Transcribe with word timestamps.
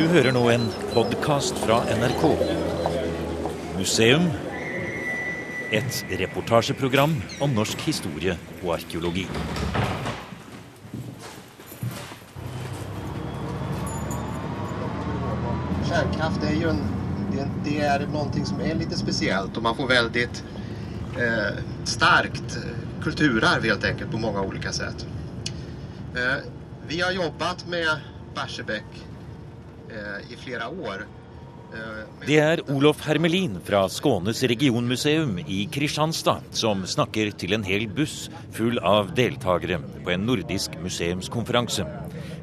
Du 0.00 0.06
hører 0.08 0.32
nå 0.32 0.40
en 0.48 0.62
podkast 0.94 1.58
fra 1.60 1.82
NRK. 1.92 2.22
Museum. 3.76 4.22
Et 5.76 5.98
reportasjeprogram 6.22 7.18
om 7.44 7.52
norsk 7.52 7.82
historie 7.84 8.32
og 8.62 8.70
arkeologi. 8.78 9.26
Kärnkraft 15.88 16.44
är 16.44 16.54
ju 16.54 16.68
en, 16.68 16.80
det, 17.32 17.48
det 17.64 17.80
är 17.80 18.06
någonting 18.06 18.44
som 18.44 18.60
är 18.60 18.74
lite 18.74 18.96
speciellt 18.96 19.56
och 19.56 19.62
man 19.62 19.76
får 19.76 19.88
väldigt 19.88 20.44
eh, 21.16 21.58
starkt 21.84 22.56
eh, 22.56 23.02
kulturarv 23.02 23.64
helt 23.64 23.84
enkelt 23.84 24.10
på 24.10 24.18
många 24.18 24.40
olika 24.40 24.72
sätt. 24.72 25.06
Eh, 26.14 26.44
vi 26.88 27.00
har 27.00 27.12
jobbat 27.12 27.66
med 27.68 27.88
Barsebäck 28.34 29.09
i 30.30 30.36
flera 30.36 30.68
år. 30.68 31.06
Eh, 31.74 32.26
Det 32.26 32.38
er 32.38 32.60
Olof 32.68 33.00
Hermelin 33.06 33.60
fra 33.64 33.84
Skånes 33.88 34.42
regionmuseum 34.42 35.38
i 35.46 35.66
Kristiansand 35.70 36.50
som 36.52 36.82
snakker 36.86 37.30
til 37.38 37.54
en 37.54 37.62
hel 37.62 37.86
buss 37.88 38.28
full 38.52 38.78
av 38.78 39.14
deltakere 39.14 39.78
på 40.04 40.10
en 40.10 40.26
nordisk 40.26 40.74
museumskonferanse. 40.82 41.86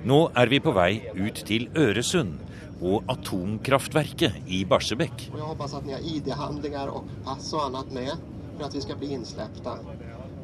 Nå 0.06 0.32
er 0.36 0.48
vi 0.48 0.60
på 0.60 0.72
vei 0.72 1.02
ut 1.16 1.44
til 1.46 1.68
Øresund 1.76 2.40
og 2.82 3.04
atomkraftverket 3.10 4.34
i 4.48 4.64
Barsebäck. 4.66 5.30
Och 5.34 5.40
jag 5.40 5.46
hoppas 5.46 5.74
att 5.74 5.86
ni 5.86 5.94
har 5.94 6.00
ID-handlingar 6.00 6.88
och 6.88 7.04
pass 7.26 7.54
och 7.54 7.66
annat 7.66 7.92
med 7.92 8.12
för 8.58 8.66
att 8.66 8.76
vi 8.76 8.82
ska 8.82 8.96
bli 8.96 9.12
insläppta. 9.14 9.78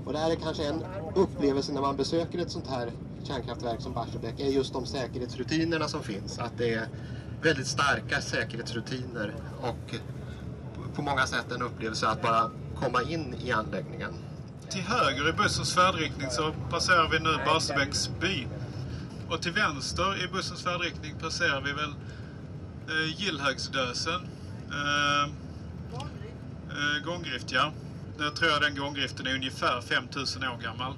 Och 0.05 0.13
det 0.13 0.20
här 0.20 0.31
är 0.31 0.35
kanske 0.35 0.63
en 0.66 0.83
upplevelse 1.16 1.73
när 1.73 1.81
man 1.81 1.95
besöker 1.95 2.39
ett 2.39 2.52
sånt 2.52 2.67
här 2.67 2.91
kärnkraftverk 3.27 3.81
som 3.81 3.93
Barsebäck 3.93 4.39
är 4.39 4.49
just 4.49 4.73
de 4.73 4.85
säkerhetsrutinerna 4.85 5.87
som 5.87 6.03
finns. 6.03 6.39
Att 6.39 6.57
det 6.57 6.73
är 6.73 6.87
väldigt 7.41 7.67
starka 7.67 8.21
säkerhetsrutiner 8.21 9.33
och 9.61 9.95
på 10.95 11.02
många 11.02 11.25
sätt 11.27 11.52
en 11.52 11.61
upplevelse 11.61 12.07
att 12.07 12.21
bara 12.21 12.52
komma 12.75 13.02
in 13.02 13.35
i 13.43 13.52
anläggningen. 13.52 14.13
Till 14.69 14.81
höger 14.81 15.30
i 15.30 15.33
bussens 15.33 15.75
färdriktning 15.75 16.30
så 16.30 16.53
passerar 16.69 17.09
vi 17.09 17.19
nu 17.19 17.38
Barsebäcks 17.45 18.09
by. 18.21 18.47
Och 19.30 19.41
till 19.41 19.52
vänster 19.52 20.23
i 20.23 20.27
bussens 20.27 20.63
färdriktning 20.63 21.15
passerar 21.19 21.61
vi 21.61 21.71
väl 21.71 21.93
eh, 22.87 23.21
Gillhögsdösen. 23.21 24.21
Eh, 24.71 25.23
eh, 26.69 27.05
gånggrift, 27.05 27.52
ja. 27.52 27.71
Jag 28.19 28.35
tror 28.35 28.52
jag 28.52 28.61
den 28.61 28.75
gånggiften 28.75 29.27
är 29.27 29.35
ungefär 29.35 29.81
5000 29.81 30.43
år 30.43 30.58
gammal. 30.63 30.93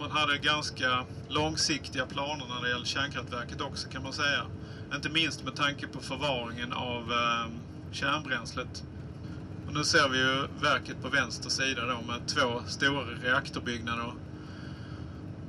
Man 0.00 0.10
hade 0.10 0.38
ganska 0.38 1.04
långsiktiga 1.28 2.06
planer 2.06 2.44
när 2.48 2.62
det 2.62 2.68
gäller 2.70 2.84
kärnkraftverket 2.84 3.60
också 3.60 3.88
kan 3.88 4.02
man 4.02 4.12
säga. 4.12 4.46
Inte 4.94 5.08
minst 5.08 5.44
med 5.44 5.56
tanke 5.56 5.86
på 5.86 6.00
förvaringen 6.00 6.72
av 6.72 7.12
eh, 7.12 7.46
kärnbränslet. 7.92 8.84
Och 9.66 9.74
nu 9.74 9.84
ser 9.84 10.08
vi 10.08 10.18
ju 10.18 10.46
verket 10.60 11.02
på 11.02 11.08
vänster 11.08 11.50
sida 11.50 11.86
då 11.86 12.00
med 12.06 12.26
två 12.26 12.62
stora 12.66 13.04
reaktorbyggnader 13.22 14.12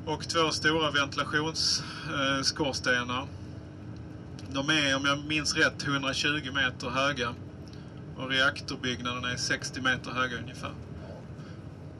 och 0.05 0.29
två 0.29 0.49
stora 0.49 0.91
ventilationsskorstenar. 0.91 3.21
Eh, 3.21 3.27
De 4.49 4.69
är, 4.69 4.95
om 4.95 5.05
jag 5.05 5.25
minns 5.25 5.55
rätt, 5.55 5.83
120 5.87 6.51
meter 6.53 6.89
höga. 6.89 7.35
Och 8.17 8.29
reaktorbyggnaderna 8.29 9.31
är 9.31 9.37
60 9.37 9.81
meter 9.81 10.11
höga 10.11 10.37
ungefär. 10.37 10.73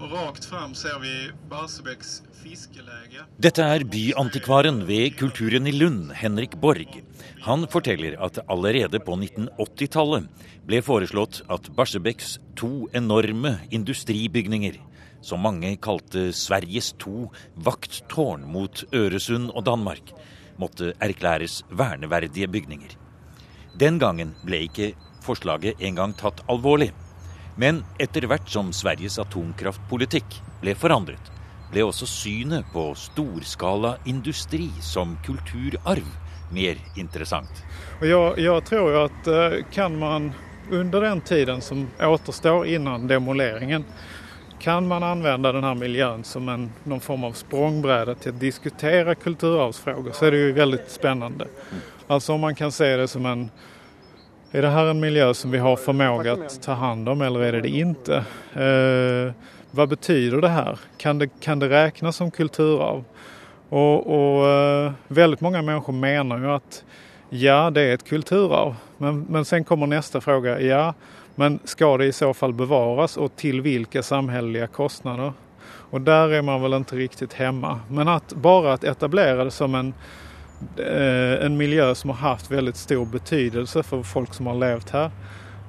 Och 0.02 0.12
rakt 0.12 0.46
fram 0.46 0.76
ser 0.76 1.00
vi 1.00 1.32
Barsebäcks 1.50 2.24
fiskeläge. 2.44 3.26
Detta 3.38 3.66
är 3.66 3.84
byantikvaren 3.84 4.86
vid 4.86 5.18
Kulturen 5.18 5.68
i 5.68 5.72
Lund, 5.72 6.12
Henrik 6.12 6.56
Borg. 6.56 7.04
Han 7.42 7.68
forteller 7.68 8.24
att 8.26 8.50
allerede 8.50 9.00
på 9.00 9.12
1980-tallet 9.12 10.24
blev 10.66 10.82
föreslått 10.82 11.44
att 11.48 11.70
Barsebäcks 11.70 12.40
två 12.60 12.90
enorma 12.92 13.56
industribygninger, 13.70 14.82
som 15.22 15.40
många 15.40 15.76
kallade 15.76 16.34
Sveriges 16.34 16.94
två 16.94 17.32
vakttårn 17.54 18.52
mot 18.52 18.84
Öresund 18.92 19.50
och 19.50 19.64
Danmark, 19.64 20.14
måtte 20.58 20.94
erklæres 21.00 21.66
värnevärdiga 21.70 22.48
bygninger. 22.48 22.90
Den 23.80 24.00
gången 24.00 24.36
blev 24.44 24.62
inte 24.62 24.92
förslaget 25.22 25.82
en 25.82 25.96
gång 25.96 26.14
tatt 26.14 26.50
allvarligt. 26.50 26.94
Men 27.56 27.84
etter 28.00 28.28
hvert 28.28 28.50
som 28.50 28.74
Sveriges 28.74 29.20
atomkraftpolitikk 29.20 30.42
ble 30.62 30.76
forandret, 30.76 31.32
ble 31.72 31.84
også 31.88 32.08
synet 32.10 32.68
på 32.74 32.92
storskala 32.96 33.96
industri 34.06 34.70
som 34.82 35.18
kulturarv 35.26 36.08
mer 36.52 36.78
intressant. 36.96 37.64
Och 38.00 38.08
jag, 38.08 38.40
jag 38.40 38.66
tror 38.66 39.06
att 39.06 39.28
eh, 39.28 39.50
kan 39.72 40.00
man 40.00 40.32
under 40.72 41.02
den 41.02 41.22
tiden 41.22 41.62
som 41.62 41.88
återstår 42.00 42.68
innan 42.68 43.08
demoleringen 43.08 43.86
kan 44.60 44.88
man 44.88 45.04
använda 45.04 45.52
den 45.52 45.64
här 45.64 45.76
miljön 45.76 46.24
som 46.24 46.50
en, 46.50 46.72
någon 46.84 47.00
form 47.00 47.24
av 47.24 47.32
språngbräda 47.32 48.16
till 48.16 48.30
att 48.30 48.40
diskutera 48.40 49.16
kulturarvsfrågor 49.16 50.12
så 50.12 50.26
är 50.26 50.32
det 50.32 50.38
ju 50.38 50.52
väldigt 50.52 50.92
spännande. 50.92 51.48
Alltså 52.08 52.34
om 52.34 52.42
man 52.42 52.56
kan 52.56 52.72
se 52.72 52.98
det 52.98 53.08
som 53.08 53.26
en 53.26 53.50
är 54.52 54.62
det 54.62 54.70
här 54.70 54.86
en 54.86 55.00
miljö 55.00 55.34
som 55.34 55.52
vi 55.52 55.58
har 55.58 55.76
förmåga 55.76 56.34
att 56.34 56.62
ta 56.62 56.74
hand 56.74 57.10
om 57.10 57.22
eller 57.22 57.40
är 57.40 57.52
det 57.52 57.62
det 57.62 57.70
inte? 57.70 58.16
Eh, 58.54 59.34
vad 59.72 59.90
betyder 59.90 60.42
det 60.42 60.50
här? 60.50 60.80
Kan 60.98 61.20
det, 61.20 61.28
kan 61.40 61.60
det 61.60 61.70
räknas 61.70 62.16
som 62.16 62.32
kulturarv? 62.32 63.04
Och, 63.70 64.08
och 64.08 64.48
eh, 64.48 64.92
väldigt 65.08 65.42
många 65.42 65.62
människor 65.62 65.94
menar 65.94 66.38
ju 66.38 66.52
att 66.52 66.84
ja, 67.30 67.70
det 67.70 67.82
är 67.82 67.94
ett 67.94 68.10
kulturarv. 68.10 68.76
Men, 68.98 69.26
men 69.30 69.46
sen 69.46 69.64
kommer 69.64 69.88
nästa 69.88 70.22
fråga, 70.22 70.62
ja, 70.62 70.94
men 71.36 71.60
ska 71.64 71.98
det 71.98 72.06
i 72.06 72.12
så 72.12 72.34
fall 72.34 72.54
bevaras 72.54 73.18
och 73.18 73.36
till 73.36 73.62
vilka 73.62 74.04
samhälleliga 74.04 74.68
kostnader? 74.68 75.34
Och 75.64 76.02
där 76.02 76.30
är 76.30 76.42
man 76.42 76.62
väl 76.62 76.74
inte 76.74 76.96
riktigt 76.96 77.34
hemma. 77.34 77.80
Men 77.90 78.08
att 78.08 78.34
bara 78.34 78.74
att 78.74 78.84
etablera 78.84 79.44
det 79.44 79.52
som 79.52 79.76
en 79.76 79.94
Eh, 80.78 81.46
en 81.46 81.58
miljö 81.58 81.96
som 81.96 82.10
har 82.10 82.18
haft 82.18 82.52
väldigt 82.52 82.76
stor 82.76 83.06
betydelse 83.06 83.84
för 83.84 84.04
folk 84.04 84.34
som 84.34 84.48
har 84.48 84.56
levt 84.56 84.90
här. 84.90 85.12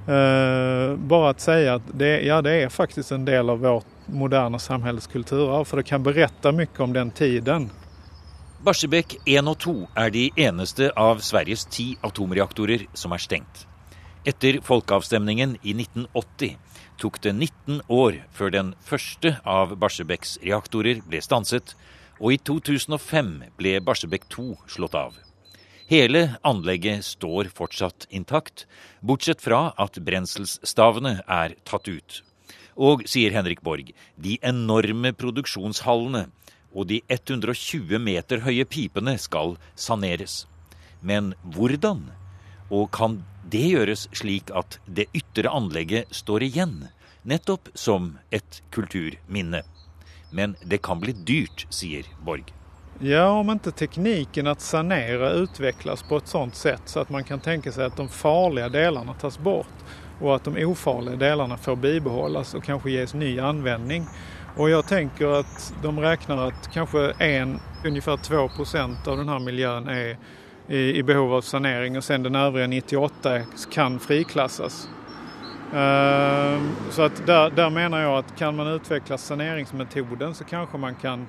Eh, 0.06 0.96
bara 0.96 1.30
att 1.30 1.40
säga 1.40 1.74
att 1.74 1.82
det, 1.94 2.20
ja, 2.20 2.42
det 2.42 2.52
är 2.52 2.68
faktiskt 2.68 3.12
en 3.12 3.24
del 3.24 3.50
av 3.50 3.60
vårt 3.60 3.86
moderna 4.06 4.58
samhälles 4.58 5.06
kulturarv 5.06 5.64
för 5.64 5.76
det 5.76 5.82
kan 5.82 6.02
berätta 6.02 6.52
mycket 6.52 6.80
om 6.80 6.92
den 6.92 7.10
tiden. 7.10 7.70
Barsebäck 8.64 9.16
1 9.26 9.48
og 9.48 9.58
2 9.58 9.72
er 9.98 10.10
de 10.10 10.30
eneste 10.36 10.92
av 10.94 11.18
Sveriges 11.18 11.64
ti 11.66 11.96
atomreaktorer 12.00 12.84
som 12.94 13.12
er 13.12 13.18
stengt. 13.18 13.64
Etter 14.24 14.60
folkeavstemningen 14.62 15.56
i 15.62 15.74
1980 15.74 16.52
tok 17.02 17.18
det 17.24 17.32
19 17.32 17.80
år 17.88 18.20
før 18.30 18.54
den 18.54 18.74
første 18.86 19.34
av 19.42 19.74
Barsebäcks 19.82 20.36
reaktorer 20.44 21.00
ble 21.02 21.18
stanset, 21.26 21.74
og 22.22 22.36
i 22.36 22.38
2005 22.38 23.30
ble 23.58 23.78
Barsebäck 23.82 24.28
2 24.30 24.44
slått 24.70 24.94
av. 24.94 25.16
Hele 25.90 26.36
anlegget 26.46 27.04
står 27.04 27.50
fortsatt 27.52 28.06
intakt, 28.14 28.66
bortsett 29.02 29.42
fra 29.42 29.72
at 29.82 29.98
brenselsstavene 29.98 31.18
er 31.26 31.56
tatt 31.66 31.90
ut. 31.90 32.22
Og, 32.78 33.02
sier 33.10 33.34
Henrik 33.34 33.60
Borg, 33.66 33.90
de 34.16 34.38
enorme 34.40 35.12
produksjonshallene 35.12 36.28
og 36.72 36.88
de 36.88 37.02
120 37.10 37.98
meter 38.00 38.40
høye 38.46 38.64
pipene 38.64 39.18
skal 39.20 39.58
saneres. 39.74 40.46
Men 41.02 41.34
hvordan? 41.52 42.06
Og 42.72 42.88
kan 42.94 43.18
det 43.52 43.66
gjøres 43.74 44.06
slik 44.16 44.54
at 44.56 44.78
det 44.86 45.10
ytre 45.12 45.50
anlegget 45.52 46.14
står 46.14 46.46
igjen, 46.46 46.86
nettopp 47.28 47.68
som 47.74 48.14
et 48.30 48.62
kulturminne? 48.72 49.66
Men 50.34 50.56
det 50.64 50.78
kan 50.78 51.00
bli 51.00 51.12
dyrt, 51.12 51.66
säger 51.70 52.04
Borg. 52.24 52.44
Ja, 52.98 53.28
om 53.28 53.50
inte 53.50 53.70
tekniken 53.70 54.46
att 54.46 54.60
sanera 54.60 55.30
utvecklas 55.30 56.02
på 56.02 56.16
ett 56.16 56.28
sådant 56.28 56.54
sätt 56.54 56.82
så 56.84 57.00
att 57.00 57.10
man 57.10 57.24
kan 57.24 57.40
tänka 57.40 57.72
sig 57.72 57.84
att 57.84 57.96
de 57.96 58.08
farliga 58.08 58.68
delarna 58.68 59.14
tas 59.14 59.38
bort 59.38 59.66
och 60.20 60.36
att 60.36 60.44
de 60.44 60.64
ofarliga 60.66 61.16
delarna 61.16 61.56
får 61.56 61.76
bibehållas 61.76 62.54
och 62.54 62.64
kanske 62.64 62.90
ges 62.90 63.14
ny 63.14 63.40
användning. 63.40 64.06
Och 64.56 64.70
jag 64.70 64.86
tänker 64.86 65.26
att 65.40 65.74
de 65.82 66.00
räknar 66.00 66.48
att 66.48 66.70
kanske 66.72 67.12
en, 67.18 67.60
ungefär 67.84 68.16
2 68.16 68.48
procent 68.48 69.08
av 69.08 69.16
den 69.16 69.28
här 69.28 69.38
miljön 69.38 69.88
är 69.88 70.18
i, 70.68 70.98
i 70.98 71.02
behov 71.02 71.34
av 71.34 71.40
sanering 71.40 71.96
och 71.96 72.04
sen 72.04 72.22
den 72.22 72.34
övriga 72.34 72.66
98 72.66 73.40
kan 73.72 74.00
friklassas. 74.00 74.88
Ehm, 75.74 76.76
Så 76.90 77.02
att 77.02 77.26
där, 77.26 77.50
där 77.50 77.70
menar 77.70 78.00
jag 78.00 78.18
att 78.18 78.36
kan 78.38 78.56
man 78.56 78.66
utveckla 78.66 79.18
saneringsmetoden 79.18 80.34
så 80.34 80.44
kanske 80.44 80.78
man 80.78 80.94
kan 80.94 81.26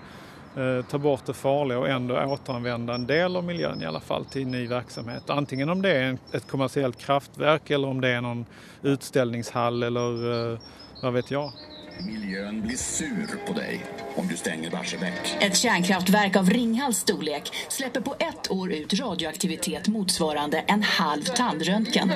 eh, 0.58 0.86
ta 0.86 0.98
bort 0.98 1.26
det 1.26 1.34
farliga 1.34 1.80
och 1.80 1.90
ändå 1.90 2.16
återanvända 2.24 2.94
en 2.94 3.08
del 3.08 3.36
av 3.36 3.44
miljön 3.44 3.82
i 3.82 3.86
alla 3.86 4.00
fall 4.00 4.26
till 4.26 4.48
ny 4.48 4.68
verksamhet. 4.68 5.30
Antingen 5.30 5.70
om 5.70 5.82
det 5.82 5.98
är 5.98 6.18
ett 6.34 6.48
kommersiellt 6.48 6.98
kraftverk 6.98 7.70
eller 7.70 7.88
om 7.88 8.02
det 8.02 8.10
är 8.10 8.22
någon 8.22 8.46
utställningshall 8.82 9.84
eller 9.84 10.52
eh, 10.54 10.60
vad 11.02 11.14
vet 11.14 11.32
jag. 11.32 11.52
Miljön 12.00 12.62
blir 12.62 12.76
sur 12.78 13.48
på 13.48 13.54
dig 13.54 13.86
om 14.16 14.28
du 14.28 14.36
stänger 14.38 14.72
Barsebäck. 14.72 15.38
Ett 15.40 15.58
kärnkraftverk 15.58 16.36
av 16.36 16.50
Ringhals 16.50 16.98
storlek 16.98 17.52
släpper 17.70 18.02
på 18.02 18.16
ett 18.20 18.52
år 18.52 18.72
ut 18.72 19.00
radioaktivitet 19.00 19.88
motsvarande 19.88 20.58
en 20.68 20.84
halv 20.84 21.22
tandröntgen. 21.22 22.12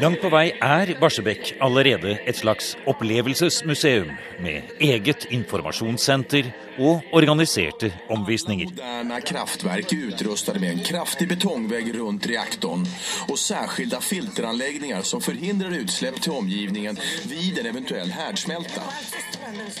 Langt 0.00 0.20
på 0.20 0.28
vei 0.28 0.50
er 0.60 0.90
Barsebäck 1.00 1.54
allerede 1.60 2.18
et 2.28 2.36
slags 2.36 2.74
opplevelsesmuseum 2.84 4.10
med 4.44 4.74
eget 4.78 5.24
informasjonssenter 5.32 6.50
og 6.78 7.00
organiserte 7.16 7.88
omvisninger. 8.12 8.66
Moderna 8.66 9.20
kraftverk 9.20 9.92
är 9.92 9.96
utrustade 9.96 10.60
med 10.60 10.70
en 10.70 10.84
kraftig 10.84 11.28
betongvägg 11.28 11.94
runt 11.94 12.26
reaktorn 12.26 12.86
och 13.28 13.38
särskilda 13.38 14.00
filteranläggningar 14.00 15.02
som 15.02 15.20
förhindrar 15.20 15.70
utsläpp 15.70 16.22
till 16.22 16.32
omgivningen 16.32 16.98
vid 17.28 17.58
en 17.58 17.66
eventuell 17.66 18.10
härdsmälta. 18.10 18.82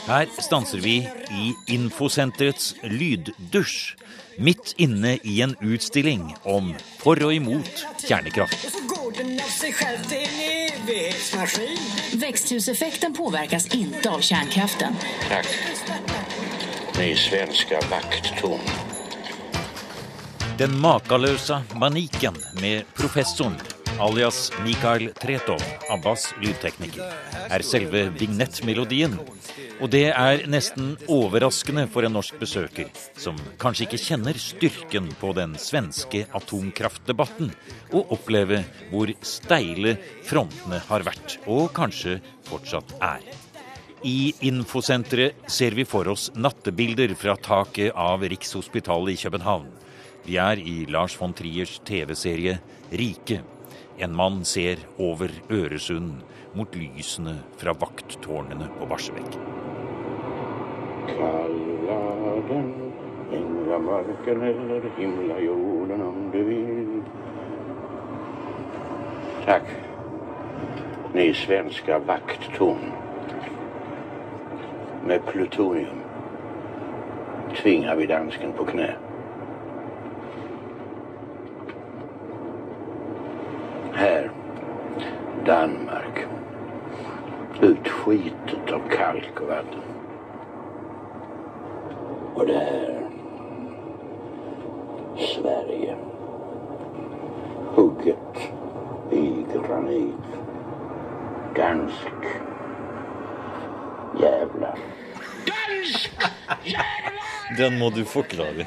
Her 0.06 0.28
stanser 0.38 0.78
vi 0.78 0.96
i 1.30 1.54
Infosenterets 1.74 2.74
lyddusj, 2.82 3.96
midt 4.38 4.74
inne 4.76 5.18
i 5.22 5.42
en 5.42 5.56
utstilling 5.60 6.34
om 6.42 6.74
for 6.98 7.24
og 7.24 7.34
imot 7.34 7.86
kjernekraft. 8.08 8.76
Växthuseffekten 12.14 13.14
påverkas 13.14 13.74
inte 13.74 14.10
av 14.10 14.20
kärnkraften. 14.20 14.96
Tack. 15.28 15.46
Ni 16.98 17.16
svenska 17.16 17.80
vakttorn. 17.90 18.60
Den 20.58 20.80
makaløse 20.80 21.62
maniken 21.74 22.34
med 22.60 22.82
professoren, 22.94 23.56
alias 24.00 24.52
Mikael 24.64 25.10
Tretov, 25.20 25.62
Abbas 25.90 26.34
lydtekniker, 26.42 27.12
er 27.50 27.62
selve 27.62 28.08
vignettmelodien. 28.18 29.18
Og 29.76 29.90
det 29.92 30.06
er 30.08 30.46
nesten 30.48 30.94
overraskende 31.12 31.84
for 31.92 32.06
en 32.06 32.14
norsk 32.16 32.38
besøker, 32.40 32.88
som 33.20 33.36
kanskje 33.60 33.84
ikke 33.84 34.00
kjenner 34.00 34.38
styrken 34.40 35.10
på 35.20 35.34
den 35.36 35.52
svenske 35.60 36.22
atomkraftdebatten, 36.36 37.50
å 37.92 38.04
oppleve 38.16 38.62
hvor 38.88 39.12
steile 39.20 39.98
frontene 40.24 40.80
har 40.88 41.04
vært, 41.04 41.36
og 41.44 41.74
kanskje 41.76 42.22
fortsatt 42.48 42.96
er. 43.04 43.26
I 44.06 44.32
infosenteret 44.48 45.50
ser 45.50 45.76
vi 45.76 45.84
for 45.88 46.08
oss 46.08 46.30
nattebilder 46.36 47.12
fra 47.18 47.34
taket 47.36 47.92
av 47.92 48.24
Rikshospitalet 48.24 49.16
i 49.16 49.20
København. 49.26 49.68
Vi 50.26 50.38
er 50.40 50.60
i 50.60 50.86
Lars 50.88 51.16
von 51.20 51.36
Triers 51.36 51.80
TV-serie 51.84 52.58
'Rike'. 52.92 53.42
En 53.98 54.14
mann 54.16 54.44
ser 54.44 54.80
over 54.98 55.32
Øresund 55.50 56.24
mot 56.56 56.74
lysene 56.74 57.34
fra 57.56 57.72
vakttårnene 57.72 58.68
på 58.78 58.86
Barsebäck. 58.86 59.38
Kalla 61.06 62.36
den 62.48 62.92
himlamörken 63.30 64.42
eller 64.42 64.82
himlajorden 64.98 66.02
om 66.02 66.30
du 66.32 66.44
vill. 66.44 67.02
Tack. 69.44 69.62
Ni 71.12 71.34
svenska 71.34 71.98
vakttorn. 71.98 72.92
Med 75.06 75.26
plutonium 75.26 76.00
tvingar 77.56 77.96
vi 77.96 78.06
dansken 78.06 78.52
på 78.52 78.64
knä. 78.64 78.94
Här, 83.92 84.30
Dan 85.46 85.85
Utskitet 88.08 88.72
av 88.72 88.88
kalk 88.88 89.40
och 89.40 89.48
vatten. 89.48 89.82
Och 92.34 92.46
det 92.46 92.58
här, 92.58 93.10
Sverige. 95.16 95.96
Hugget 97.74 98.36
i 99.10 99.46
granit. 99.52 100.14
Dansk. 101.56 102.24
Jävlar. 104.20 104.78
Den 107.58 107.78
må 107.78 107.90
du 107.90 108.04
forklare. 108.04 108.66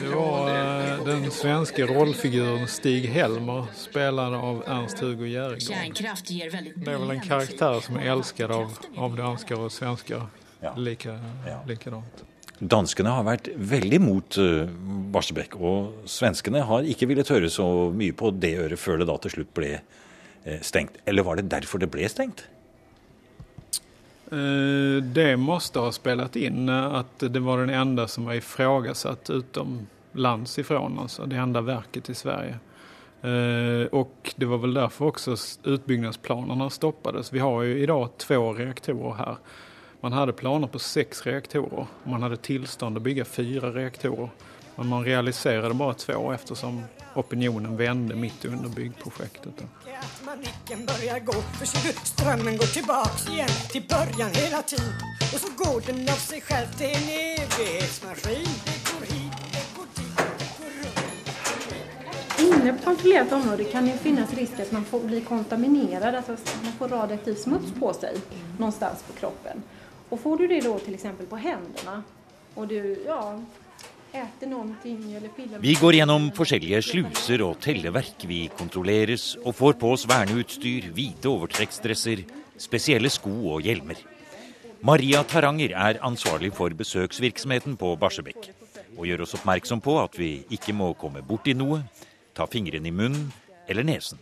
Det 0.00 0.08
var 0.14 0.48
eh, 0.48 1.04
den 1.04 1.30
svenska 1.30 1.86
rollfiguren 1.86 2.68
Stig 2.68 3.04
Helmer 3.06 3.66
spelad 3.74 4.34
av 4.34 4.64
Ernst-Hugo 4.66 5.26
Järegård. 5.26 6.52
Väldigt 6.52 6.84
Det 6.84 6.90
är 6.90 6.98
väl 6.98 7.10
en 7.10 7.20
karaktär 7.20 7.80
som 7.80 7.96
är 7.96 8.10
älskad 8.10 8.50
av, 8.50 8.78
av 8.96 9.16
danskar 9.16 9.60
och 9.60 9.72
svenskar 9.72 10.26
Ja. 10.60 10.74
lika, 10.76 11.18
Ja. 11.46 11.62
likadant. 11.66 12.24
Danskene 12.58 13.10
har 13.10 13.24
vært 13.26 13.48
veldig 13.56 13.98
mot 14.00 14.38
uh, 14.38 14.64
Barsebäck, 15.12 15.56
og 15.58 16.06
svenskene 16.08 16.62
har 16.64 16.86
ikke 16.88 17.08
villet 17.10 17.28
høre 17.28 17.50
så 17.50 17.66
mye 17.92 18.14
på 18.16 18.30
det 18.30 18.54
øret 18.62 18.78
før 18.80 19.02
det 19.02 19.08
da 19.10 19.16
til 19.20 19.34
slutt 19.34 19.50
ble 19.54 19.72
eh, 20.44 20.60
stengt. 20.62 20.96
Eller 21.04 21.26
var 21.26 21.36
det 21.36 21.50
derfor 21.52 21.82
det 21.82 21.90
ble 21.92 22.08
stengt? 22.08 22.46
Eh, 24.30 25.02
det 25.02 25.36
måste 25.36 25.78
ha 25.78 25.92
spelat 25.92 26.36
in 26.36 26.68
eh, 26.68 26.94
att 26.94 27.18
det 27.18 27.40
var 27.40 27.58
den 27.58 27.70
enda 27.70 28.08
som 28.08 28.24
var 28.24 28.34
ifrågasatt 28.34 29.30
utomlands 29.30 30.58
ifrån, 30.58 30.98
alltså 30.98 31.26
det 31.26 31.36
enda 31.36 31.60
verket 31.60 32.10
i 32.10 32.14
Sverige. 32.14 32.58
Eh, 33.22 33.86
och 33.86 34.34
det 34.36 34.46
var 34.46 34.58
väl 34.58 34.74
därför 34.74 35.04
också 35.04 35.36
utbyggnadsplanerna 35.64 36.70
stoppades. 36.70 37.32
Vi 37.32 37.38
har 37.38 37.62
ju 37.62 37.78
idag 37.78 38.08
två 38.16 38.52
reaktorer 38.52 39.14
här. 39.14 39.36
Man 40.00 40.12
hade 40.12 40.32
planer 40.32 40.66
på 40.66 40.78
sex 40.78 41.26
reaktorer. 41.26 41.86
Man 42.04 42.22
hade 42.22 42.36
tillstånd 42.36 42.96
att 42.96 43.02
bygga 43.02 43.24
fyra 43.24 43.70
reaktorer. 43.70 44.28
Men 44.76 44.88
man 44.88 45.04
realiserade 45.04 45.74
bara 45.74 45.94
två 45.94 46.32
eftersom 46.32 46.84
opinionen 47.14 47.76
vände 47.76 48.14
mitt 48.14 48.44
under 48.44 48.68
byggprojektet. 48.68 49.64
manicken 50.26 50.86
börjar 50.86 51.18
gå 51.18 51.32
för 51.32 51.66
ser 51.66 51.88
du 51.88 51.98
strömmen 52.04 52.56
går 52.56 52.66
tillbaks 52.66 53.28
igen 53.28 53.48
till 53.72 53.82
början 53.88 54.30
hela 54.34 54.62
tiden 54.62 54.94
och 55.34 55.40
så 55.40 55.48
går 55.56 55.80
den 55.86 56.08
av 56.08 56.16
sig 56.16 56.40
själv 56.40 56.66
det 56.78 56.84
är 56.84 56.96
en 56.96 57.08
evighetsmaskin 57.42 58.48
det 58.64 58.92
går 58.92 59.06
hit, 59.14 59.32
det 59.52 59.66
går 59.76 59.86
dit, 59.96 60.16
det 60.38 60.50
går 60.58 60.70
runt 60.80 62.62
Inne 62.62 62.72
på 62.72 62.84
kontrollerat 62.84 63.32
område 63.32 63.64
kan 63.64 63.86
det 63.86 63.98
finnas 63.98 64.34
risk 64.34 64.60
att 64.60 64.72
man 64.72 64.84
får 64.84 65.00
bli 65.00 65.20
kontaminerad, 65.20 66.14
alltså 66.14 66.32
att 66.32 66.58
man 66.62 66.72
får 66.72 66.88
radioaktiv 66.88 67.34
smuts 67.34 67.72
på 67.80 67.92
sig 67.92 68.16
någonstans 68.58 69.02
på 69.02 69.12
kroppen. 69.12 69.62
Och 70.08 70.20
får 70.20 70.36
du 70.36 70.46
det 70.46 70.60
då 70.60 70.78
till 70.78 70.94
exempel 70.94 71.26
på 71.26 71.36
händerna 71.36 72.02
och 72.54 72.68
du 72.68 73.04
ja, 73.06 73.40
äter 74.14 74.46
någonting 74.46 75.14
eller 75.14 75.28
pillar 75.28 75.58
Vi 75.58 75.74
går 75.74 75.94
igenom 75.94 76.32
forskjellige 76.32 76.82
sluser 76.82 77.42
och 77.42 77.60
telleverk. 77.60 78.24
Vi 78.26 78.50
kontrolleras 78.58 79.34
och 79.34 79.56
får 79.56 79.72
på 79.72 79.90
oss 79.90 80.06
verneutstyr, 80.06 80.90
vita 80.94 81.28
overtrekksdresser, 81.28 82.18
speciella 82.56 83.08
sko 83.08 83.48
och 83.52 83.62
hjälmar. 83.62 83.96
Maria 84.80 85.22
Taranger 85.22 85.70
är 85.70 86.04
ansvarig 86.04 86.54
för 86.54 86.70
besöksverksamheten 86.70 87.76
på 87.76 87.96
Barsebäck 87.96 88.50
och 88.96 89.06
gör 89.06 89.20
oss 89.20 89.34
oppmerksom 89.34 89.80
på 89.80 90.00
att 90.00 90.18
vi 90.18 90.44
inte 90.48 90.72
må 90.72 90.94
bort 91.28 91.46
i 91.46 91.54
noe, 91.54 91.82
ta 92.32 92.46
fingrene 92.46 92.88
i 92.88 92.90
munnen 92.90 93.32
eller 93.66 93.84
näsan. 93.84 94.18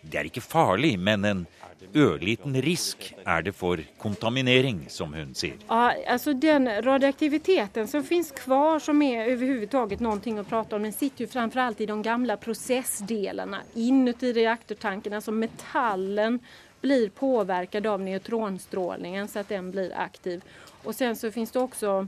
Det 0.00 0.18
är 0.18 0.24
inte 0.24 0.40
farligt, 0.40 0.98
men 0.98 1.24
en 1.24 1.46
ørliten 1.94 2.56
risk 2.62 3.14
er 3.24 3.42
det 3.42 3.52
for 3.56 3.80
kontaminering, 3.98 4.84
som 4.88 5.14
hun 5.14 5.34
sier. 5.34 5.56
Ja, 5.68 5.94
alltså 6.08 6.32
den 6.32 6.68
radioaktiviteten 6.82 7.88
som 7.88 8.04
finns 8.04 8.30
kvar 8.30 8.78
som 8.78 9.02
är 9.02 9.26
överhuvudtaget 9.26 10.00
någonting 10.00 10.38
att 10.38 10.48
prata 10.48 10.76
om, 10.76 10.82
den 10.82 10.92
sitter 10.92 11.20
ju 11.20 11.26
framförallt 11.26 11.80
i 11.80 11.86
de 11.86 12.02
gamla 12.02 12.36
processdelarna 12.36 13.62
inuti 13.74 14.32
reaktortanken, 14.32 15.12
alltså 15.12 15.32
metallen 15.32 16.38
blir 16.80 17.08
påverkad 17.08 17.86
av 17.86 18.00
neutronstrålningen 18.00 19.28
så 19.28 19.38
att 19.38 19.48
den 19.48 19.70
blir 19.70 19.92
aktiv. 19.96 20.42
Och 20.82 20.94
sen 20.94 21.16
så 21.16 21.30
finns 21.30 21.50
det 21.50 21.60
också 21.60 22.06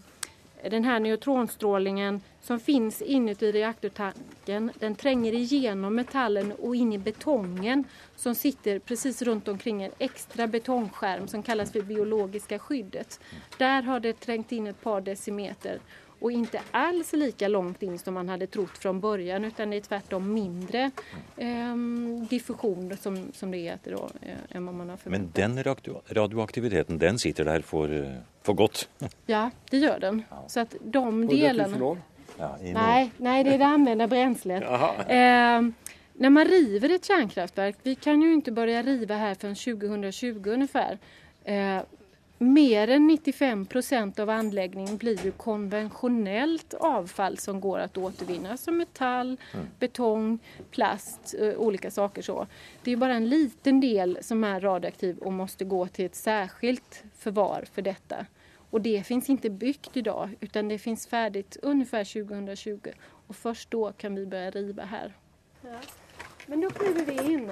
den 0.70 0.84
här 0.84 1.00
neutronstrålningen 1.00 2.20
som 2.40 2.60
finns 2.60 3.02
inuti 3.02 3.52
reaktortanken, 3.52 4.70
den 4.78 4.94
tränger 4.94 5.32
igenom 5.32 5.94
metallen 5.94 6.52
och 6.52 6.76
in 6.76 6.92
i 6.92 6.98
betongen 6.98 7.84
som 8.16 8.34
sitter 8.34 8.78
precis 8.78 9.22
runt 9.22 9.48
omkring 9.48 9.82
en 9.82 9.92
extra 9.98 10.46
betongskärm 10.46 11.28
som 11.28 11.42
kallas 11.42 11.72
för 11.72 11.82
biologiska 11.82 12.58
skyddet. 12.58 13.20
Där 13.58 13.82
har 13.82 14.00
det 14.00 14.20
trängt 14.20 14.52
in 14.52 14.66
ett 14.66 14.82
par 14.82 15.00
decimeter 15.00 15.78
och 16.22 16.32
inte 16.32 16.60
alls 16.70 17.12
lika 17.12 17.48
långt 17.48 17.82
in 17.82 17.98
som 17.98 18.14
man 18.14 18.28
hade 18.28 18.46
trott 18.46 18.78
från 18.78 19.00
början 19.00 19.44
utan 19.44 19.70
det 19.70 19.76
är 19.76 19.80
tvärtom 19.80 20.32
mindre 20.32 20.90
ehm, 21.36 22.26
diffusion 22.30 22.96
som, 23.00 23.32
som 23.32 23.50
det 23.50 23.58
heter 23.58 23.90
då, 23.90 24.10
eh, 24.22 24.56
än 24.56 24.66
vad 24.66 24.74
man 24.74 24.88
har 24.88 24.96
förväntat. 24.96 25.36
Men 25.36 25.54
den 25.54 25.64
radio 25.64 26.00
radioaktiviteten, 26.08 26.98
den 26.98 27.18
sitter 27.18 27.44
der 27.44 27.60
for, 27.60 28.04
eh, 28.04 28.12
for 28.42 28.54
godt. 28.54 28.88
Ja, 29.26 29.50
det 29.70 29.78
gör 29.78 30.00
den. 30.00 30.22
Så 30.46 30.60
att 30.60 30.74
de 30.80 31.26
delarna... 31.26 31.96
Ja, 32.38 32.58
Nej, 32.60 33.12
nej, 33.16 33.44
det 33.44 33.54
är 33.54 33.58
det 33.58 33.66
använda 33.66 34.06
bränslet. 34.06 34.62
Eh, 35.08 35.62
när 36.12 36.30
man 36.30 36.44
river 36.44 36.94
ett 36.94 37.04
kärnkraftverk, 37.04 37.76
vi 37.82 37.94
kan 37.94 38.22
ju 38.22 38.32
inte 38.34 38.52
börja 38.52 38.82
riva 38.82 39.14
här 39.14 39.34
förrän 39.34 39.54
2020 39.54 40.42
ungefär. 40.46 40.98
Eh, 41.44 41.82
mer 42.42 42.88
än 42.88 43.06
95 43.06 43.66
procent 43.66 44.18
av 44.18 44.30
anläggningen 44.30 44.96
blir 44.96 45.24
ju 45.24 45.32
konventionellt 45.32 46.74
avfall 46.74 47.38
som 47.38 47.60
går 47.60 47.78
att 47.78 47.98
återvinna 47.98 48.56
som 48.56 48.76
metall, 48.76 49.36
mm. 49.54 49.66
betong, 49.78 50.38
plast, 50.70 51.34
eh, 51.38 51.54
olika 51.56 51.90
saker 51.90 52.22
så. 52.22 52.46
Det 52.82 52.92
är 52.92 52.96
bara 52.96 53.14
en 53.14 53.28
liten 53.28 53.80
del 53.80 54.18
som 54.20 54.44
är 54.44 54.60
radioaktiv 54.60 55.18
och 55.18 55.32
måste 55.32 55.64
gå 55.64 55.86
till 55.86 56.04
ett 56.06 56.14
särskilt 56.14 57.04
förvar 57.16 57.64
för 57.72 57.82
detta. 57.82 58.26
Och 58.70 58.80
det 58.80 59.06
finns 59.06 59.30
inte 59.30 59.50
byggt 59.50 59.96
idag 59.96 60.30
utan 60.40 60.68
det 60.68 60.78
finns 60.78 61.06
färdigt 61.06 61.56
ungefär 61.62 62.04
2020 62.24 62.90
och 63.26 63.36
först 63.36 63.70
då 63.70 63.92
kan 63.92 64.14
vi 64.14 64.26
börja 64.26 64.50
riva 64.50 64.84
här. 64.84 65.12
Ja. 65.62 65.78
Men 66.46 66.60
då 66.60 66.70
kliver 66.70 67.04
vi 67.04 67.32
in. 67.32 67.50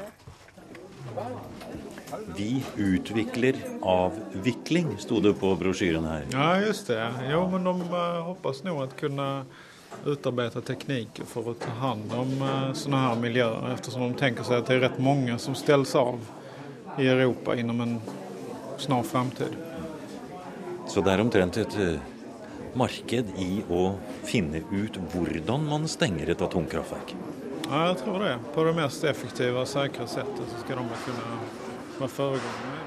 Vi 2.37 2.65
utvecklar 2.77 3.55
avvickling, 3.83 4.99
stod 4.99 5.23
det 5.23 5.33
på 5.33 5.55
broschyren 5.55 6.05
här. 6.05 6.27
Ja, 6.33 6.61
just 6.61 6.87
det. 6.87 7.13
Jo, 7.31 7.49
men 7.51 7.65
de 7.65 7.81
uh, 7.81 8.23
hoppas 8.23 8.65
nog 8.65 8.83
att 8.83 8.97
kunna 8.97 9.45
utarbeta 10.07 10.61
tekniker 10.61 11.25
för 11.25 11.51
att 11.51 11.61
ta 11.61 11.71
hand 11.71 12.13
om 12.13 12.43
uh, 12.43 12.73
sådana 12.73 13.09
här 13.09 13.17
miljöer 13.17 13.73
eftersom 13.75 14.01
de 14.01 14.15
tänker 14.15 14.43
sig 14.43 14.57
att 14.57 14.67
det 14.67 14.75
är 14.75 14.79
rätt 14.79 14.99
många 14.99 15.39
som 15.39 15.55
ställs 15.55 15.95
av 15.95 16.21
i 16.99 17.09
Europa 17.09 17.57
inom 17.57 17.81
en 17.81 18.01
snar 18.77 19.03
framtid. 19.03 19.57
Så 20.87 21.01
det 21.01 21.11
är 21.11 21.21
omtrent 21.21 21.57
ett 21.57 21.79
uh, 21.79 21.99
marknad 22.75 23.25
i 23.39 23.63
att 23.71 24.29
finna 24.29 24.57
ut 24.57 24.99
hur 25.13 25.59
man 25.59 25.89
stänger 25.89 26.31
ett 26.31 26.43
atomkraftverk? 26.43 27.17
Ja, 27.71 27.87
jag 27.87 27.99
tror 27.99 28.19
det. 28.19 28.39
På 28.55 28.65
det 28.65 28.73
mest 28.73 29.05
effektiva 29.05 29.61
och 29.61 29.69
säkra 29.69 30.07
sättet 30.07 30.43
så 30.55 30.65
ska 30.65 30.75
de 30.75 30.85
kunna 31.05 31.39
vara 32.01 32.11
föregångare 32.11 32.81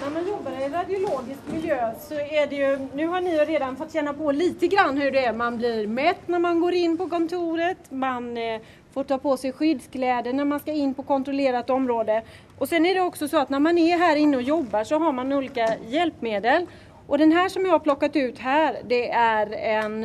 När 0.00 0.10
man 0.10 0.28
jobbar 0.28 0.50
i 0.50 0.68
radiologisk 0.68 1.40
miljö 1.52 1.92
så 2.00 2.14
är 2.14 2.46
det 2.46 2.56
ju, 2.56 2.88
nu 2.94 3.06
har 3.06 3.20
ni 3.20 3.30
ju 3.30 3.44
redan 3.44 3.76
fått 3.76 3.92
känna 3.92 4.14
på 4.14 4.32
lite 4.32 4.66
grann 4.66 4.98
hur 4.98 5.10
det 5.10 5.24
är. 5.24 5.32
Man 5.32 5.56
blir 5.56 5.86
mätt 5.86 6.28
när 6.28 6.38
man 6.38 6.60
går 6.60 6.74
in 6.74 6.98
på 6.98 7.08
kontoret, 7.08 7.90
man 7.90 8.36
eh, 8.36 8.60
får 8.92 9.04
ta 9.04 9.18
på 9.18 9.36
sig 9.36 9.52
skyddskläder 9.52 10.32
när 10.32 10.44
man 10.44 10.60
ska 10.60 10.72
in 10.72 10.94
på 10.94 11.02
kontrollerat 11.02 11.70
område. 11.70 12.22
Och 12.58 12.68
sen 12.68 12.86
är 12.86 12.94
det 12.94 13.00
också 13.00 13.28
så 13.28 13.38
att 13.38 13.50
när 13.50 13.60
man 13.60 13.78
är 13.78 13.98
här 13.98 14.16
inne 14.16 14.36
och 14.36 14.42
jobbar 14.42 14.84
så 14.84 14.98
har 14.98 15.12
man 15.12 15.32
olika 15.32 15.74
hjälpmedel. 15.86 16.66
Och 17.06 17.18
den 17.18 17.32
här 17.32 17.48
som 17.48 17.64
jag 17.64 17.72
har 17.72 17.78
plockat 17.78 18.16
ut 18.16 18.38
här 18.38 18.76
det 18.88 19.10
är 19.10 19.52
en 19.52 20.04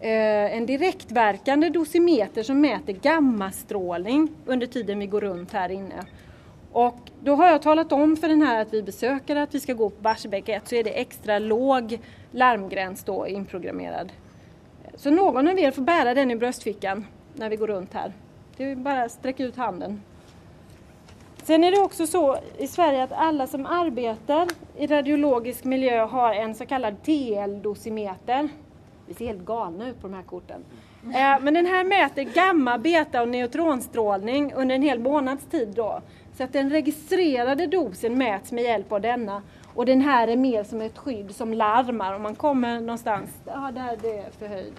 eh, 0.00 0.56
en 0.56 0.66
direktverkande 0.66 1.68
dosimeter 1.68 2.42
som 2.42 2.60
mäter 2.60 2.92
gammastrålning 2.92 4.28
under 4.46 4.66
tiden 4.66 4.98
vi 4.98 5.06
går 5.06 5.20
runt 5.20 5.52
här 5.52 5.68
inne. 5.68 6.04
Och 6.72 7.10
då 7.20 7.34
har 7.34 7.48
jag 7.48 7.62
talat 7.62 7.92
om 7.92 8.16
för 8.16 8.28
den 8.28 8.42
här 8.42 8.62
att 8.62 8.74
vi 8.74 8.82
besöker 8.82 9.36
att 9.36 9.54
vi 9.54 9.60
ska 9.60 9.72
gå 9.72 9.90
på 9.90 10.02
Barsebäck 10.02 10.48
1 10.48 10.68
så 10.68 10.74
är 10.74 10.84
det 10.84 11.00
extra 11.00 11.38
låg 11.38 11.98
larmgräns 12.30 13.04
då 13.04 13.26
inprogrammerad. 13.26 14.12
Så 14.94 15.10
någon 15.10 15.48
av 15.48 15.58
er 15.58 15.70
får 15.70 15.82
bära 15.82 16.14
den 16.14 16.30
i 16.30 16.36
bröstfickan 16.36 17.06
när 17.34 17.50
vi 17.50 17.56
går 17.56 17.66
runt 17.66 17.94
här. 17.94 18.12
Det 18.56 18.64
är 18.64 18.76
bara 18.76 19.02
att 19.02 19.12
sträcka 19.12 19.44
ut 19.44 19.56
handen. 19.56 20.02
Sen 21.42 21.64
är 21.64 21.70
det 21.70 21.80
också 21.80 22.06
så 22.06 22.36
i 22.58 22.66
Sverige 22.66 23.02
att 23.02 23.12
alla 23.12 23.46
som 23.46 23.66
arbetar 23.66 24.48
i 24.76 24.86
radiologisk 24.86 25.64
miljö 25.64 26.04
har 26.04 26.34
en 26.34 26.54
så 26.54 26.66
kallad 26.66 27.02
TL-dosimeter. 27.02 28.48
Vi 29.06 29.14
ser 29.14 29.26
helt 29.26 29.44
galna 29.44 29.88
ut 29.88 30.00
på 30.00 30.08
de 30.08 30.14
här 30.14 30.22
korten. 30.22 30.64
Eh, 31.02 31.40
men 31.40 31.54
den 31.54 31.66
här 31.66 31.84
mäter 31.84 32.22
gamma, 32.22 32.78
beta 32.78 33.22
och 33.22 33.28
neutronstrålning 33.28 34.52
under 34.52 34.74
en 34.74 34.82
hel 34.82 34.98
månads 34.98 35.44
tid 35.50 35.68
då. 35.68 36.00
Så 36.38 36.44
att 36.44 36.52
den 36.52 36.70
registrerade 36.70 37.66
dosen 37.66 38.18
mäts 38.18 38.52
med 38.52 38.64
hjälp 38.64 38.92
av 38.92 39.00
denna. 39.00 39.42
Och 39.74 39.86
den 39.86 40.00
här 40.00 40.28
är 40.28 40.36
mer 40.36 40.64
som 40.64 40.80
ett 40.80 40.98
skydd 40.98 41.34
som 41.34 41.52
larmar 41.52 42.14
om 42.14 42.22
man 42.22 42.34
kommer 42.34 42.80
någonstans, 42.80 43.30
ja 43.44 43.70
där 43.74 43.98
det 44.02 44.18
är 44.18 44.30
förhöjd 44.38 44.72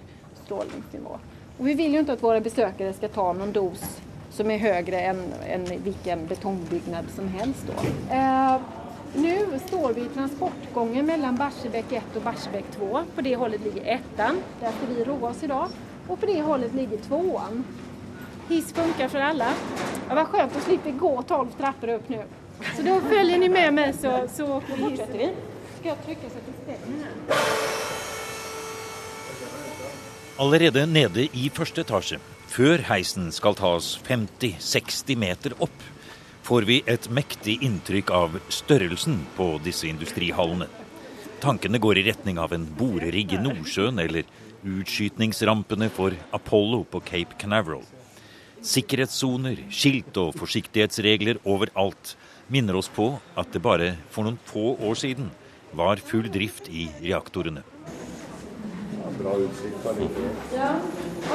strålningsnivå. 0.46 1.20
Och 1.58 1.68
vi 1.68 1.74
vill 1.74 1.94
ju 1.94 2.00
inte 2.00 2.14
att 2.14 2.24
våra 2.24 2.40
besökare 2.40 2.94
ska 2.94 3.08
ta 3.08 3.34
någon 3.34 3.52
dos 3.52 4.02
som 4.30 4.52
är 4.52 4.58
högre 4.58 5.02
än, 5.02 5.34
än 5.48 5.66
vilken 5.84 6.28
betongbyggnad 6.28 7.06
som 7.16 7.28
helst 7.28 7.66
då. 7.68 7.74
Eh, 8.16 8.62
nu 9.16 9.60
står 9.68 9.94
vi 9.94 10.02
i 10.02 10.06
transportgången 10.06 11.06
mellan 11.06 11.36
Barsebäck 11.36 11.92
1 11.92 12.04
och 12.16 12.22
Barsebäck 12.22 12.66
2. 12.72 13.00
På 13.16 13.22
det 13.22 13.36
hållet 13.36 13.62
ligger 13.62 13.86
ettan, 13.86 14.38
där 14.60 14.72
ska 14.72 14.94
vi 14.96 15.04
roa 15.04 15.30
oss 15.30 15.44
idag. 15.44 15.68
Och 16.08 16.20
på 16.20 16.26
det 16.26 16.42
hållet 16.42 16.74
ligger 16.74 16.98
tvåan. 16.98 17.64
Hiss 18.50 18.74
funkar 18.74 19.08
för 19.08 19.20
alla. 19.20 19.54
Ja, 20.10 20.16
vad 20.16 20.28
skönt, 20.28 20.54
då 20.54 20.60
slipper 20.60 20.92
vi 20.92 20.98
gå 20.98 21.24
12 21.24 21.48
trappor 21.58 21.88
upp 21.90 22.10
nu. 22.10 22.24
Så 22.76 22.82
då 22.82 23.02
följer 23.02 23.38
ni 23.38 23.50
med 23.50 23.74
mig 23.74 23.94
så, 23.94 24.28
så 24.34 24.62
fortsätter 24.62 25.18
vi. 25.18 25.30
Ska 25.80 25.88
jag 25.88 26.06
trycka 26.06 26.22
så 26.22 26.38
att 26.38 26.46
det 26.46 26.64
stämmer 26.64 27.04
här? 27.04 27.12
Allerede 30.38 30.86
nede 30.86 31.28
i 31.38 31.50
første 31.54 31.82
etasje, 31.84 32.18
før 32.48 32.80
heisen 32.88 33.26
skal 33.36 33.58
tas 33.60 34.00
50-60 34.08 35.18
meter 35.20 35.54
opp, 35.60 35.84
får 36.48 36.64
vi 36.70 36.80
et 36.88 37.10
mektig 37.12 37.58
inntrykk 37.64 38.14
av 38.16 38.40
størrelsen 38.48 39.20
på 39.36 39.50
disse 39.64 39.88
industrihallene. 39.92 40.70
Tankene 41.44 41.78
går 41.78 42.00
i 42.00 42.08
retning 42.08 42.40
av 42.40 42.56
en 42.56 42.66
borerigg 42.80 43.36
i 43.36 43.44
Nordsjøen 43.44 44.00
eller 44.00 44.24
utskytningsrampene 44.64 45.92
for 45.92 46.16
Apollo 46.32 46.86
på 46.92 47.04
Cape 47.04 47.36
Canaveral. 47.40 47.84
Sikkerhetssoner, 48.66 49.56
skilt 49.72 50.18
og 50.20 50.34
forsiktighetsregler 50.40 51.40
overalt 51.48 52.16
minner 52.52 52.76
oss 52.76 52.90
på 52.92 53.14
at 53.40 53.54
det 53.54 53.62
bare 53.64 53.94
for 54.12 54.28
noen 54.28 54.40
få 54.50 54.74
år 54.76 54.98
siden 55.00 55.30
var 55.78 56.02
full 56.04 56.28
drift 56.34 56.68
i 56.68 56.90
reaktorene. 57.00 57.64
Bra 59.20 59.34
utsikt 59.36 59.86
Ja. 60.56 60.76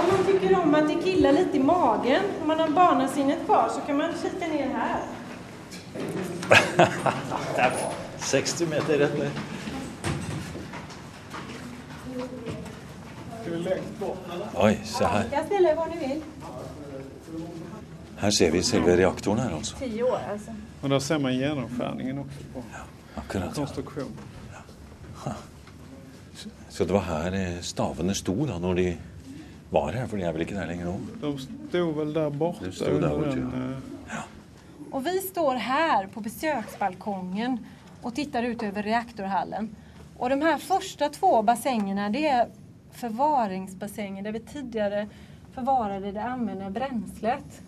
Om 0.01 0.07
man 0.11 0.27
tycker 0.27 0.61
om 0.61 0.75
att 0.75 0.89
det 0.89 1.03
killar 1.03 1.33
lite 1.33 1.57
i 1.57 1.61
magen, 1.63 2.23
om 2.43 2.49
man 2.49 2.61
har 2.61 2.69
barnasinnet 2.69 3.45
kvar 3.45 3.69
så 3.69 3.81
kan 3.81 3.97
man 3.97 4.13
kika 4.23 4.47
ner 4.47 4.69
här. 4.69 5.01
60 8.19 8.67
meter 8.67 8.99
rätt 8.99 9.19
ner. 9.19 9.31
Oj, 14.55 14.81
så 14.85 15.05
här. 15.05 15.25
Jag 15.33 15.47
ställer 15.47 15.77
var 15.77 15.87
ni 15.87 16.09
vill. 16.09 16.23
Här 18.17 18.31
ser 18.31 18.51
vi 18.51 18.63
själva 18.63 18.97
reaktorn 18.97 19.39
här 19.39 19.53
alltså. 19.53 19.77
Tio 19.77 20.03
år 20.03 20.19
alltså. 20.33 20.51
Och 20.81 20.89
där 20.89 20.99
ser 20.99 21.19
man 21.19 21.35
genomskärningen 21.35 22.19
också 22.19 22.39
på 22.55 22.63
ja, 22.73 22.79
akkurat. 23.15 23.55
konstruktion. 23.55 24.13
Ja. 25.25 25.33
Så 26.69 26.85
det 26.85 26.93
var 26.93 27.01
här 27.01 27.63
stavene 27.63 28.15
stod 28.15 28.49
då 28.49 28.59
när 28.59 28.75
de 28.75 28.97
var 29.71 29.93
här, 29.93 30.07
för 30.07 30.17
de 30.17 30.23
är 30.23 30.33
väl 30.33 30.43
inte 30.43 30.55
där 30.55 30.67
längre 30.67 30.85
nu? 30.85 30.99
De 31.21 31.39
stod 31.69 31.97
väl 31.97 32.13
där 32.13 32.31
borta. 32.31 32.65
De 32.65 32.73
stod 32.73 33.01
där 33.01 33.09
borta, 33.09 33.31
den, 33.31 33.77
ja. 34.09 34.23
Och 34.91 35.07
vi 35.07 35.19
står 35.19 35.55
här 35.55 36.07
på 36.07 36.21
besöksbalkongen 36.21 37.67
och 38.03 38.15
tittar 38.15 38.43
ut 38.43 38.63
över 38.63 38.83
reaktorhallen. 38.83 39.77
Och 40.17 40.31
de 40.31 40.43
här 40.43 40.59
första 40.59 41.09
två 41.09 41.43
bassängerna 41.43 42.11
det 42.11 42.27
är 42.27 42.49
förvaringsbassänger 42.93 44.23
där 44.23 44.33
vi 44.33 44.41
tidigare 44.41 45.09
förvarade 45.55 46.13
det 46.13 46.23
använda 46.23 46.71
bränslet. 46.71 47.63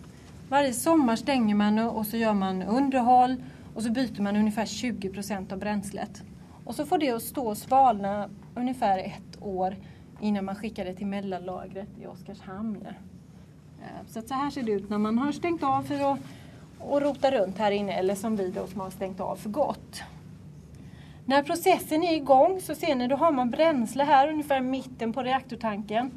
Varje 0.49 0.73
sommar 0.73 1.15
stänger 1.15 1.55
man 1.55 1.79
och 1.79 2.05
så 2.05 2.17
gör 2.17 2.33
man 2.33 2.61
underhåll 2.61 3.43
och 3.73 3.83
så 3.83 3.91
byter 3.91 4.21
man 4.21 4.35
ungefär 4.35 4.65
20 4.65 5.09
procent 5.09 5.51
av 5.51 5.59
bränslet. 5.59 6.23
Och 6.63 6.75
så 6.75 6.85
får 6.85 6.97
det 6.97 7.11
att 7.11 7.23
stå 7.23 7.47
och 7.47 7.57
svalna 7.57 8.29
ungefär 8.55 8.99
ett 8.99 9.41
år 9.41 9.75
innan 10.21 10.45
man 10.45 10.55
skickar 10.55 10.85
det 10.85 10.93
till 10.93 11.07
mellanlagret 11.07 11.89
i 12.01 12.05
Oskarshamn. 12.05 12.87
Eh, 13.81 14.07
så, 14.07 14.21
så 14.21 14.33
här 14.33 14.49
ser 14.49 14.63
det 14.63 14.71
ut 14.71 14.89
när 14.89 14.97
man 14.97 15.17
har 15.17 15.31
stängt 15.31 15.63
av 15.63 15.83
för 15.83 16.13
att 16.13 16.19
och 16.79 17.01
rota 17.01 17.31
runt 17.31 17.57
här 17.57 17.71
inne 17.71 17.93
eller 17.93 18.15
som 18.15 18.35
vi 18.35 18.51
då 18.51 18.67
som 18.67 18.81
har 18.81 18.89
stängt 18.89 19.19
av 19.19 19.35
för 19.35 19.49
gott. 19.49 20.03
När 21.25 21.43
processen 21.43 22.03
är 22.03 22.15
igång 22.15 22.61
så 22.61 22.75
ser 22.75 22.95
ni, 22.95 23.07
då 23.07 23.15
har 23.15 23.31
man 23.31 23.49
bränsle 23.49 24.03
här 24.03 24.29
ungefär 24.29 24.61
mitten 24.61 25.13
på 25.13 25.23
reaktortanken. 25.23 26.11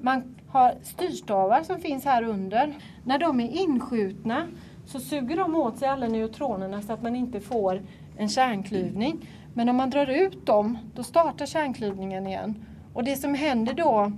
Man 0.00 0.34
har 0.48 0.74
styrstavar 0.82 1.62
som 1.62 1.80
finns 1.80 2.04
här 2.04 2.22
under. 2.22 2.74
När 3.04 3.18
de 3.18 3.40
är 3.40 3.48
inskjutna 3.48 4.46
så 4.86 5.00
suger 5.00 5.36
de 5.36 5.54
åt 5.54 5.78
sig 5.78 5.88
alla 5.88 6.08
neutronerna 6.08 6.82
så 6.82 6.92
att 6.92 7.02
man 7.02 7.16
inte 7.16 7.40
får 7.40 7.82
en 8.16 8.28
kärnklyvning. 8.28 9.28
Men 9.54 9.68
om 9.68 9.76
man 9.76 9.90
drar 9.90 10.06
ut 10.06 10.46
dem, 10.46 10.78
då 10.94 11.02
startar 11.02 11.46
kärnklyvningen 11.46 12.26
igen. 12.26 12.64
Och 12.92 13.04
det 13.04 13.16
som 13.16 13.34
händer 13.34 13.74
då, 13.74 14.12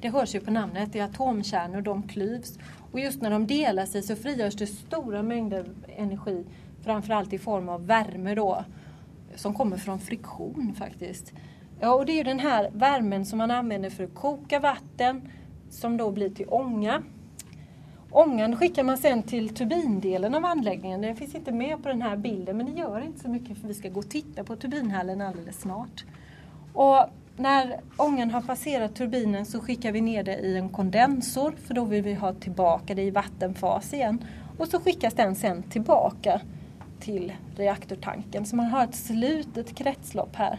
det 0.00 0.08
hörs 0.08 0.34
ju 0.34 0.40
på 0.40 0.50
namnet, 0.50 0.92
det 0.92 0.98
är 0.98 1.04
atomkärnor, 1.04 1.80
de 1.80 2.02
klyvs. 2.02 2.58
Och 2.92 3.00
just 3.00 3.22
när 3.22 3.30
de 3.30 3.46
delar 3.46 3.86
sig 3.86 4.02
så 4.02 4.16
frigörs 4.16 4.54
det 4.54 4.66
stora 4.66 5.22
mängder 5.22 5.64
energi, 5.96 6.44
framförallt 6.84 7.32
i 7.32 7.38
form 7.38 7.68
av 7.68 7.86
värme 7.86 8.34
då, 8.34 8.64
som 9.34 9.54
kommer 9.54 9.76
från 9.76 9.98
friktion 9.98 10.74
faktiskt. 10.78 11.32
Ja, 11.80 11.94
och 11.94 12.06
det 12.06 12.20
är 12.20 12.24
den 12.24 12.38
här 12.38 12.70
värmen 12.72 13.26
som 13.26 13.38
man 13.38 13.50
använder 13.50 13.90
för 13.90 14.04
att 14.04 14.14
koka 14.14 14.60
vatten, 14.60 15.28
som 15.70 15.96
då 15.96 16.10
blir 16.10 16.30
till 16.30 16.46
ånga. 16.48 17.02
Ångan 18.10 18.56
skickar 18.56 18.84
man 18.84 18.98
sen 18.98 19.22
till 19.22 19.48
turbindelen 19.48 20.34
av 20.34 20.44
anläggningen. 20.44 21.00
Den 21.00 21.16
finns 21.16 21.34
inte 21.34 21.52
med 21.52 21.82
på 21.82 21.88
den 21.88 22.02
här 22.02 22.16
bilden 22.16 22.56
men 22.56 22.66
det 22.66 22.80
gör 22.80 23.00
inte 23.00 23.20
så 23.20 23.28
mycket 23.28 23.58
för 23.58 23.68
vi 23.68 23.74
ska 23.74 23.88
gå 23.88 24.00
och 24.00 24.10
titta 24.10 24.44
på 24.44 24.56
turbinhallen 24.56 25.20
alldeles 25.20 25.60
snart. 25.60 26.04
Och 26.72 26.98
när 27.36 27.80
ångan 27.96 28.30
har 28.30 28.42
passerat 28.42 28.94
turbinen 28.94 29.46
så 29.46 29.60
skickar 29.60 29.92
vi 29.92 30.00
ner 30.00 30.22
det 30.22 30.38
i 30.38 30.56
en 30.56 30.68
kondensor 30.68 31.54
för 31.66 31.74
då 31.74 31.84
vill 31.84 32.02
vi 32.02 32.14
ha 32.14 32.34
tillbaka 32.34 32.94
det 32.94 33.02
i 33.02 33.10
vattenfas 33.10 33.94
igen. 33.94 34.24
Och 34.58 34.68
så 34.68 34.80
skickas 34.80 35.14
den 35.14 35.34
sen 35.34 35.62
tillbaka 35.62 36.40
till 37.00 37.32
reaktortanken. 37.56 38.46
Så 38.46 38.56
man 38.56 38.66
har 38.66 38.84
ett 38.84 38.94
slutet 38.94 39.74
kretslopp 39.74 40.36
här. 40.36 40.58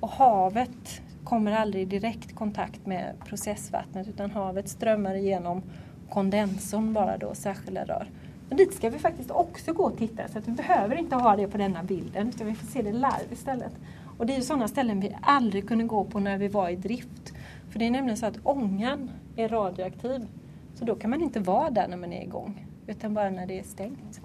Och 0.00 0.08
havet 0.08 1.02
kommer 1.24 1.52
aldrig 1.52 1.82
i 1.82 1.86
direkt 1.86 2.34
kontakt 2.34 2.86
med 2.86 3.14
processvattnet 3.24 4.08
utan 4.08 4.30
havet 4.30 4.68
strömmar 4.68 5.14
igenom 5.14 5.62
kondensorn 6.10 6.92
bara 6.92 7.16
då, 7.16 7.34
särskilda 7.34 7.84
rör. 7.84 8.10
Men 8.48 8.58
dit 8.58 8.74
ska 8.74 8.90
vi 8.90 8.98
faktiskt 8.98 9.30
också 9.30 9.72
gå 9.72 9.84
och 9.84 9.98
titta 9.98 10.28
så 10.28 10.38
att 10.38 10.48
vi 10.48 10.52
behöver 10.52 10.96
inte 10.96 11.16
ha 11.16 11.36
det 11.36 11.48
på 11.48 11.58
denna 11.58 11.82
bilden 11.82 12.28
utan 12.28 12.46
vi 12.46 12.54
får 12.54 12.66
se 12.66 12.82
det 12.82 12.92
live 12.92 13.32
istället. 13.32 13.72
Och 14.18 14.26
det 14.26 14.32
är 14.32 14.36
ju 14.36 14.42
sådana 14.42 14.68
ställen 14.68 15.00
vi 15.00 15.16
aldrig 15.22 15.68
kunde 15.68 15.84
gå 15.84 16.04
på 16.04 16.20
när 16.20 16.38
vi 16.38 16.48
var 16.48 16.68
i 16.68 16.76
drift. 16.76 17.32
För 17.70 17.78
det 17.78 17.86
är 17.86 17.90
nämligen 17.90 18.16
så 18.16 18.26
att 18.26 18.38
ångan 18.42 19.10
är 19.36 19.48
radioaktiv. 19.48 20.26
Så 20.74 20.84
då 20.84 20.94
kan 20.94 21.10
man 21.10 21.22
inte 21.22 21.40
vara 21.40 21.70
där 21.70 21.88
när 21.88 21.96
man 21.96 22.12
är 22.12 22.22
igång 22.22 22.66
utan 22.86 23.14
bara 23.14 23.30
när 23.30 23.46
det 23.46 23.58
är 23.58 23.62
stängt. 23.62 24.20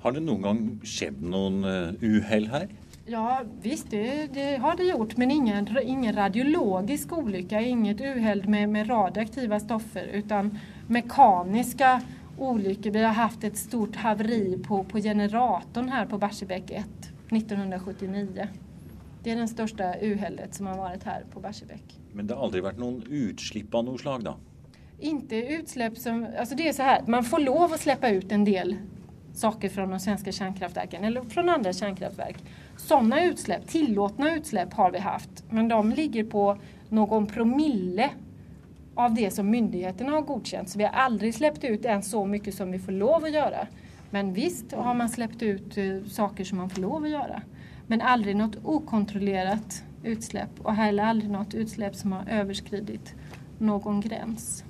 Har 0.00 0.12
det 0.12 0.20
någon 0.20 0.42
gång 0.42 0.80
skett 0.84 1.20
någon 1.20 1.64
eh, 1.64 1.90
uhäll 2.00 2.46
här? 2.46 2.68
Ja 3.10 3.42
visst, 3.62 3.90
det, 3.90 4.26
det, 4.34 4.56
har 4.56 4.76
det 4.76 4.84
gjort 4.84 5.16
men 5.16 5.30
ingen, 5.30 5.78
ingen 5.82 6.16
radiologisk 6.16 7.12
olycka, 7.12 7.60
inget 7.60 8.00
uheld 8.00 8.48
med, 8.48 8.68
med 8.68 8.90
radioaktiva 8.90 9.60
stoffer 9.60 10.04
utan 10.12 10.58
mekaniska 10.86 12.02
olyckor. 12.38 12.90
Vi 12.90 13.02
har 13.02 13.12
haft 13.12 13.44
ett 13.44 13.56
stort 13.56 13.96
haveri 13.96 14.58
på, 14.66 14.84
på 14.84 14.98
generatorn 14.98 15.88
här 15.88 16.06
på 16.06 16.18
Barsebäck 16.18 16.70
1 16.70 16.86
1979. 17.30 18.48
Det 19.22 19.30
är 19.30 19.36
den 19.36 19.48
största 19.48 19.94
uhället 20.00 20.54
som 20.54 20.66
har 20.66 20.76
varit 20.76 21.04
här 21.04 21.24
på 21.32 21.40
Barsebäck. 21.40 22.00
Men 22.12 22.26
det 22.26 22.34
har 22.34 22.44
aldrig 22.44 22.62
varit 22.62 22.78
någon 22.78 23.02
utsläpp 23.10 23.74
av 23.74 23.84
något 23.84 24.00
slag 24.00 24.24
då? 24.24 24.36
Inte 24.98 25.36
utsläpp 25.36 25.98
som, 25.98 26.26
alltså 26.38 26.54
det 26.54 26.68
är 26.68 26.72
så 26.72 26.82
här, 26.82 27.02
man 27.06 27.24
får 27.24 27.38
lov 27.38 27.72
att 27.72 27.80
släppa 27.80 28.10
ut 28.10 28.32
en 28.32 28.44
del 28.44 28.76
saker 29.38 29.68
från 29.68 29.90
de 29.90 30.00
svenska 30.00 30.32
kärnkraftverken 30.32 31.04
eller 31.04 31.22
från 31.22 31.48
andra 31.48 31.72
kärnkraftverk. 31.72 32.36
Sådana 32.76 33.24
utsläpp, 33.24 33.66
tillåtna 33.66 34.34
utsläpp 34.34 34.74
har 34.74 34.90
vi 34.90 34.98
haft, 34.98 35.44
men 35.50 35.68
de 35.68 35.92
ligger 35.92 36.24
på 36.24 36.58
någon 36.88 37.26
promille 37.26 38.10
av 38.94 39.14
det 39.14 39.30
som 39.30 39.50
myndigheterna 39.50 40.12
har 40.12 40.20
godkänt. 40.20 40.68
Så 40.68 40.78
vi 40.78 40.84
har 40.84 40.92
aldrig 40.92 41.34
släppt 41.34 41.64
ut 41.64 41.84
ens 41.84 42.10
så 42.10 42.24
mycket 42.24 42.54
som 42.54 42.72
vi 42.72 42.78
får 42.78 42.92
lov 42.92 43.24
att 43.24 43.32
göra. 43.32 43.66
Men 44.10 44.32
visst 44.32 44.72
har 44.72 44.94
man 44.94 45.08
släppt 45.08 45.42
ut 45.42 45.78
eh, 45.78 46.04
saker 46.08 46.44
som 46.44 46.58
man 46.58 46.70
får 46.70 46.80
lov 46.80 47.04
att 47.04 47.10
göra. 47.10 47.42
Men 47.86 48.00
aldrig 48.00 48.36
något 48.36 48.56
okontrollerat 48.64 49.84
utsläpp 50.02 50.60
och 50.62 50.74
heller 50.74 51.04
aldrig 51.04 51.30
något 51.30 51.54
utsläpp 51.54 51.96
som 51.96 52.12
har 52.12 52.28
överskridit 52.28 53.14
någon 53.58 54.00
gräns. 54.00 54.64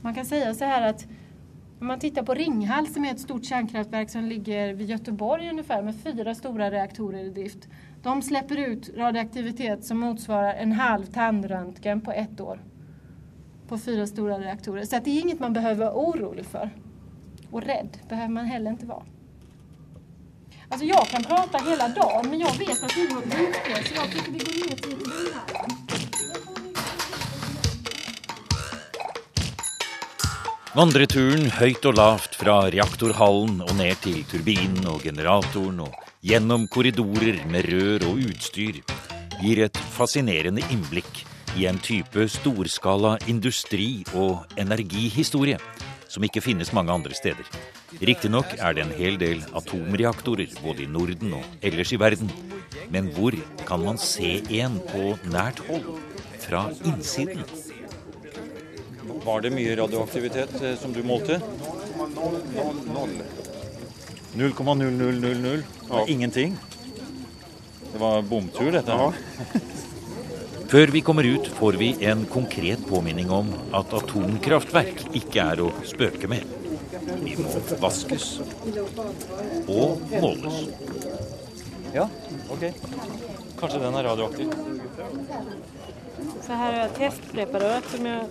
Man 0.00 0.14
kan 0.14 0.24
säga 0.24 0.54
så 0.54 0.64
här 0.64 0.82
att 0.82 1.06
om 1.84 1.88
man 1.88 1.98
tittar 1.98 2.22
på 2.22 2.34
Ringhals 2.34 2.94
som 2.94 3.04
är 3.04 3.10
ett 3.10 3.20
stort 3.20 3.44
kärnkraftverk 3.44 4.10
som 4.10 4.24
ligger 4.24 4.74
vid 4.74 4.90
Göteborg 4.90 5.50
ungefär 5.50 5.82
med 5.82 5.94
fyra 6.02 6.34
stora 6.34 6.70
reaktorer 6.70 7.24
i 7.24 7.30
drift. 7.30 7.68
De 8.02 8.22
släpper 8.22 8.56
ut 8.56 8.90
radioaktivitet 8.96 9.84
som 9.84 9.98
motsvarar 9.98 10.54
en 10.54 10.72
halv 10.72 11.04
tandröntgen 11.04 12.00
på 12.00 12.12
ett 12.12 12.40
år. 12.40 12.60
På 13.68 13.78
fyra 13.78 14.06
stora 14.06 14.38
reaktorer. 14.38 14.84
Så 14.84 14.98
det 15.04 15.10
är 15.10 15.20
inget 15.20 15.40
man 15.40 15.52
behöver 15.52 15.84
vara 15.84 15.94
orolig 15.94 16.46
för. 16.46 16.70
Och 17.50 17.62
rädd 17.62 17.98
behöver 18.08 18.28
man 18.28 18.44
heller 18.44 18.70
inte 18.70 18.86
vara. 18.86 19.02
Alltså 20.68 20.86
jag 20.86 21.06
kan 21.06 21.22
prata 21.22 21.58
hela 21.58 21.88
dagen 21.88 22.30
men 22.30 22.38
jag 22.38 22.58
vet 22.58 22.82
att 22.82 22.96
vi 22.96 23.14
har 23.14 23.20
bilspår 23.20 23.82
så 23.88 23.94
jag 23.94 24.12
tycker 24.12 24.32
vi 24.32 24.38
går 24.38 24.68
ner 24.68 24.76
till 24.76 25.12
här. 25.34 25.53
Vandreturen 30.74 31.52
høyt 31.54 31.84
og 31.86 31.94
lavt 31.94 32.32
fra 32.34 32.56
reaktorhallen 32.74 33.60
og 33.62 33.76
ned 33.78 33.94
til 34.02 34.24
turbinen 34.26 34.88
og 34.90 35.04
generatoren 35.06 35.84
og 35.84 35.92
gjennom 36.26 36.64
korridorer 36.66 37.36
med 37.46 37.68
rør 37.70 38.06
og 38.08 38.24
utstyr 38.24 38.80
gir 39.38 39.60
et 39.68 39.78
fascinerende 39.94 40.64
innblikk 40.74 41.20
i 41.54 41.68
en 41.70 41.78
type 41.78 42.26
storskala 42.26 43.12
industri- 43.30 44.02
og 44.18 44.50
energihistorie 44.58 45.60
som 46.10 46.26
ikke 46.26 46.42
finnes 46.42 46.72
mange 46.74 46.90
andre 46.90 47.14
steder. 47.14 47.46
Riktignok 48.02 48.56
er 48.58 48.74
det 48.74 48.82
en 48.82 48.96
hel 48.98 49.20
del 49.20 49.44
atomreaktorer 49.54 50.58
både 50.58 50.88
i 50.88 50.90
Norden 50.90 51.36
og 51.38 51.46
ellers 51.62 51.94
i 51.94 52.00
verden, 52.02 52.34
men 52.90 53.14
hvor 53.14 53.38
kan 53.70 53.86
man 53.86 54.02
se 54.02 54.40
en 54.50 54.82
på 54.90 55.14
nært 55.30 55.62
hold, 55.70 56.02
fra 56.42 56.66
innsiden? 56.82 57.46
Var 59.24 59.40
det 59.40 59.50
mye 59.50 59.76
radioaktivitet 59.76 60.62
eh, 60.62 60.74
som 60.76 60.92
du 60.92 61.02
målte? 61.02 61.40
0,0000? 64.34 65.62
Ja. 65.90 66.04
Ingenting? 66.08 66.56
Det 67.92 67.98
var 67.98 68.22
bomtur, 68.22 68.72
dette? 68.72 68.90
Ja. 68.90 69.12
Før 70.74 70.86
vi 70.86 71.00
kommer 71.00 71.24
ut, 71.24 71.46
får 71.46 71.72
vi 71.72 72.04
en 72.04 72.26
konkret 72.26 72.86
påminning 72.88 73.30
om 73.30 73.52
at 73.72 73.92
atomkraftverk 73.94 75.04
ikke 75.14 75.44
er 75.54 75.62
å 75.62 75.70
spøke 75.86 76.28
med. 76.28 76.44
De 77.24 77.36
må 77.38 77.52
vaskes 77.80 78.40
og 79.70 80.02
måles. 80.18 80.64
Ja, 81.94 82.08
ok. 82.50 82.64
Kanskje 83.60 83.80
den 83.84 83.94
er 83.94 84.08
radioaktiv. 84.10 84.50
Så 86.46 86.52
här 86.52 86.72
har 86.72 86.80
jag 86.80 86.94
testpreparat 86.94 87.84
som 87.90 88.06
jag 88.06 88.24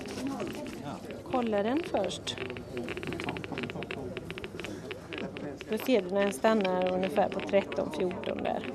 kollar 1.34 1.64
den 1.64 1.80
först. 1.84 2.38
Då 5.70 5.78
ser 5.78 6.02
du 6.02 6.10
när 6.10 6.24
den 6.24 6.34
stannar 6.34 6.94
ungefär 6.94 7.30
på 7.30 7.40
13-14 7.40 8.44
där. 8.44 8.66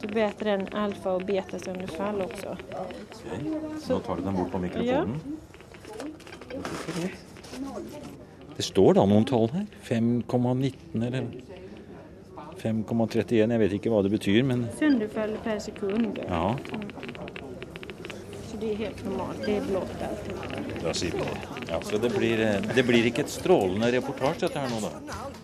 Du 0.00 0.14
mäter 0.14 0.44
den 0.44 0.68
alfa 0.72 1.12
och 1.12 1.22
betasönderfall 1.22 2.20
också. 2.20 2.56
Okay. 2.70 3.50
Så, 3.80 3.92
Nå 3.92 3.98
tar 3.98 4.16
du 4.16 4.22
den 4.22 4.34
bort 4.34 4.50
på 4.50 4.58
mikrofonen. 4.58 5.20
Ja. 6.50 6.58
Det 8.56 8.62
står 8.62 8.94
da 8.94 9.04
noen 9.06 9.24
tall 9.24 9.48
her. 9.52 9.66
5,19 9.84 11.06
eller 11.06 11.26
5,31. 12.62 13.50
Jeg 13.50 13.60
vet 13.60 13.72
ikke 13.78 13.92
hva 13.92 14.02
det 14.02 14.12
betyr, 14.12 14.42
men 14.42 14.68
Sönderfall 14.78 15.36
per 15.44 15.58
sekund. 15.58 16.20
Ja. 16.28 16.56
Mm. 16.72 17.11
Det 18.62 18.72
är 18.72 18.76
helt 18.76 19.04
normalt. 19.04 19.38
Det 19.46 19.56
är 19.56 19.60
blått 19.60 19.90
alltihop. 20.08 20.44
Det. 21.00 21.72
Ja, 21.72 21.80
så 21.82 21.98
det 21.98 22.10
blir, 22.10 22.38
det 22.74 22.82
blir 22.82 23.06
ikke 23.10 23.22
et 23.24 23.30
strålende 23.32 23.88
reportasje 23.92 24.46
dette 24.46 24.60
her 24.62 24.70
nå, 24.70 24.78
da? 24.84 24.90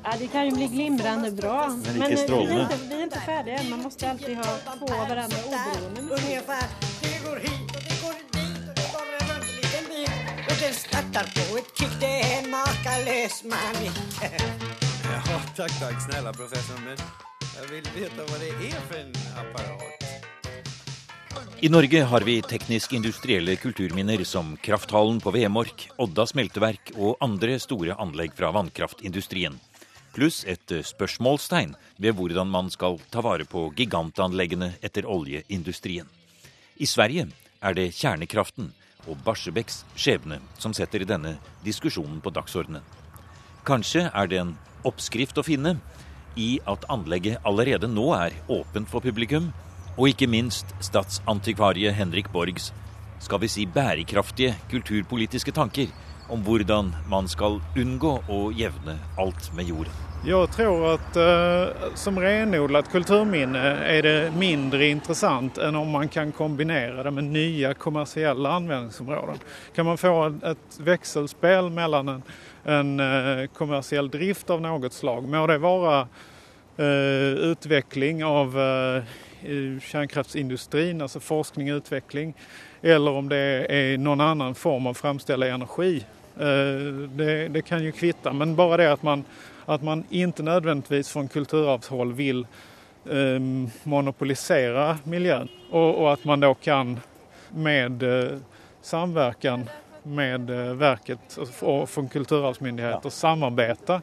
Ja, 0.04 0.12
det 0.20 0.28
kan 0.35 0.44
ju 0.46 0.52
bli 0.54 0.66
glimrande 0.74 1.31
bra. 1.31 1.57
Men 1.68 1.78
inte 1.78 1.92
Men 1.98 2.02
eh, 2.02 2.09
vi, 2.09 2.16
strålande. 2.16 2.54
är 2.54 2.62
inte, 2.62 2.78
vi 2.90 2.94
är 3.00 3.02
inte 3.02 3.20
färdiga 3.20 3.57
än. 3.59 3.70
Man 3.70 3.83
måste 3.83 4.11
alltid 4.11 4.37
ha 4.37 4.44
två 4.78 4.87
av 5.00 5.09
varandra 5.09 5.37
oberoende. 5.46 6.00
Ungefär. 6.18 6.64
Det 7.02 7.18
går 7.26 7.37
hit 7.46 7.68
och 7.76 7.83
det 7.88 7.96
går 8.04 8.14
dit 8.37 8.68
och 8.68 8.74
det 8.81 8.88
går 8.94 9.07
en 9.18 9.24
runt 9.31 9.46
en 9.50 9.57
liten 9.62 9.85
bil. 9.92 10.11
Och 10.50 10.57
den 10.62 10.74
startar 10.87 11.26
på 11.37 11.59
ett 11.59 11.70
kick. 11.78 11.94
Det 12.00 12.14
är 12.20 12.38
en 12.42 12.50
makalös 12.50 13.37
manik. 13.52 13.96
Ja, 15.31 15.40
tack, 15.57 15.81
tack 15.81 16.02
snälla 16.11 16.33
professor. 16.33 16.78
Men 16.87 16.96
jag 17.61 17.66
vill 17.72 17.87
veta 18.02 18.22
vad 18.31 18.40
det 18.40 18.48
är 18.68 18.81
för 18.88 18.98
en 19.04 19.12
apparat. 19.40 19.97
I 21.61 21.68
Norge 21.68 22.05
har 22.05 22.21
vi 22.21 22.37
teknisk-industrielle 22.42 23.57
kulturminner 23.59 24.21
som 24.25 24.53
Krafthallen 24.62 25.16
på 25.18 25.33
Vemork, 25.35 25.88
Odda 25.99 26.23
smelteverk 26.31 26.92
og 26.94 27.16
andre 27.25 27.57
store 27.59 27.97
anlegg 27.99 28.37
fra 28.38 28.53
vannkraftindustrien. 28.55 29.57
Pluss 30.14 30.44
et 30.47 30.71
eh, 30.71 30.87
spørsmålstegn 30.87 31.75
ved 31.99 32.14
hvordan 32.14 32.47
man 32.47 32.71
skal 32.71 33.01
ta 33.11 33.27
vare 33.27 33.42
på 33.42 33.73
gigantanleggene 33.75 34.77
etter 34.87 35.11
oljeindustrien. 35.11 36.07
I 36.79 36.87
Sverige 36.87 37.27
er 37.59 37.75
det 37.75 37.90
kjernekraften 37.90 38.71
og 39.09 39.18
Barsebäcks 39.27 39.83
skjebne 39.99 40.38
som 40.62 40.71
setter 40.71 41.03
denne 41.11 41.40
diskusjonen 41.66 42.23
på 42.23 42.31
dagsordenen. 42.38 42.87
Kanskje 43.66 44.07
er 44.14 44.31
det 44.31 44.44
en 44.44 44.59
oppskrift 44.87 45.42
å 45.42 45.49
finne 45.51 45.81
i 46.38 46.61
at 46.71 46.87
anlegget 46.87 47.42
allerede 47.42 47.90
nå 47.90 48.12
er 48.14 48.44
åpent 48.47 48.87
for 48.87 49.03
publikum, 49.03 49.51
og 49.98 50.12
ikke 50.12 50.28
minst 50.30 50.70
statsantikvarie 50.84 51.90
Henrik 51.92 52.30
Borgs 52.30 52.70
skal 53.18 53.42
vi 53.42 53.50
si 53.50 53.66
bærekraftige 53.66 54.54
kulturpolitiske 54.70 55.52
tanker 55.52 55.90
om 56.30 56.44
hvordan 56.46 56.92
man 57.11 57.26
skal 57.28 57.58
unngå 57.76 58.20
å 58.30 58.42
jevne 58.54 58.98
alt 59.18 59.50
med 59.56 59.66
jorden. 59.72 59.92
Jag 60.26 60.52
tror 60.52 60.94
att 60.94 61.16
eh, 61.16 61.94
som 61.94 62.20
renodlat 62.20 62.90
kulturminne 62.90 63.58
är 63.68 64.02
det 64.02 64.32
mindre 64.37 64.87
intressant 64.87 65.58
än 65.58 65.76
om 65.76 65.90
man 65.90 66.08
kan 66.08 66.32
kombinera 66.32 67.02
det 67.02 67.11
med 67.11 67.24
nya 67.24 67.74
kommersiella 67.74 68.50
användningsområden. 68.50 69.38
Kan 69.74 69.87
man 69.87 69.98
få 69.98 70.26
ett 70.44 70.80
växelspel 70.80 71.70
mellan 71.70 72.08
en, 72.08 72.22
en 72.64 73.00
eh, 73.00 73.46
kommersiell 73.46 74.11
drift 74.11 74.50
av 74.50 74.61
något 74.61 74.92
slag, 74.92 75.28
må 75.28 75.46
det 75.46 75.58
vara 75.58 76.00
eh, 76.76 77.50
utveckling 77.50 78.24
av 78.24 78.58
eh, 78.58 79.02
eh, 79.42 79.81
kärnkraftsindustrin, 79.81 81.03
alltså 81.03 81.20
forskning 81.20 81.72
och 81.72 81.77
utveckling, 81.77 82.35
eller 82.83 83.11
om 83.11 83.29
det 83.29 83.66
är 83.68 83.98
någon 83.98 84.20
annan 84.20 84.55
form 84.55 84.87
av 84.87 84.94
framställa 84.94 85.46
energi. 85.46 86.05
Eh, 86.37 86.44
det, 87.11 87.48
det 87.48 87.62
kan 87.62 87.85
ju 87.85 87.92
kvitta, 87.92 88.33
men 88.33 88.57
bara 88.57 88.77
det 88.77 88.92
att 88.92 89.03
man 89.03 89.24
att 89.68 89.83
man 89.83 90.05
inte 90.11 90.42
nödvändigtvis 90.42 91.09
från 91.09 91.29
kulturarvshåll 91.29 92.12
vill 92.12 92.46
eh, 93.11 93.40
monopolisera 93.83 94.98
miljön 95.05 95.48
och, 95.70 95.94
och, 95.94 96.12
att 96.12 96.24
man 96.24 96.40
då 96.40 96.55
kan 96.55 97.01
med 97.51 98.03
eh, 98.03 98.38
samverkan 98.83 99.68
med 100.03 100.51
eh, 100.51 100.74
verket 100.74 101.38
och 101.61 101.90
från 101.90 102.09
kulturarvsmyndigheter 102.09 103.01
ja. 103.05 103.11
samarbeta 103.11 104.03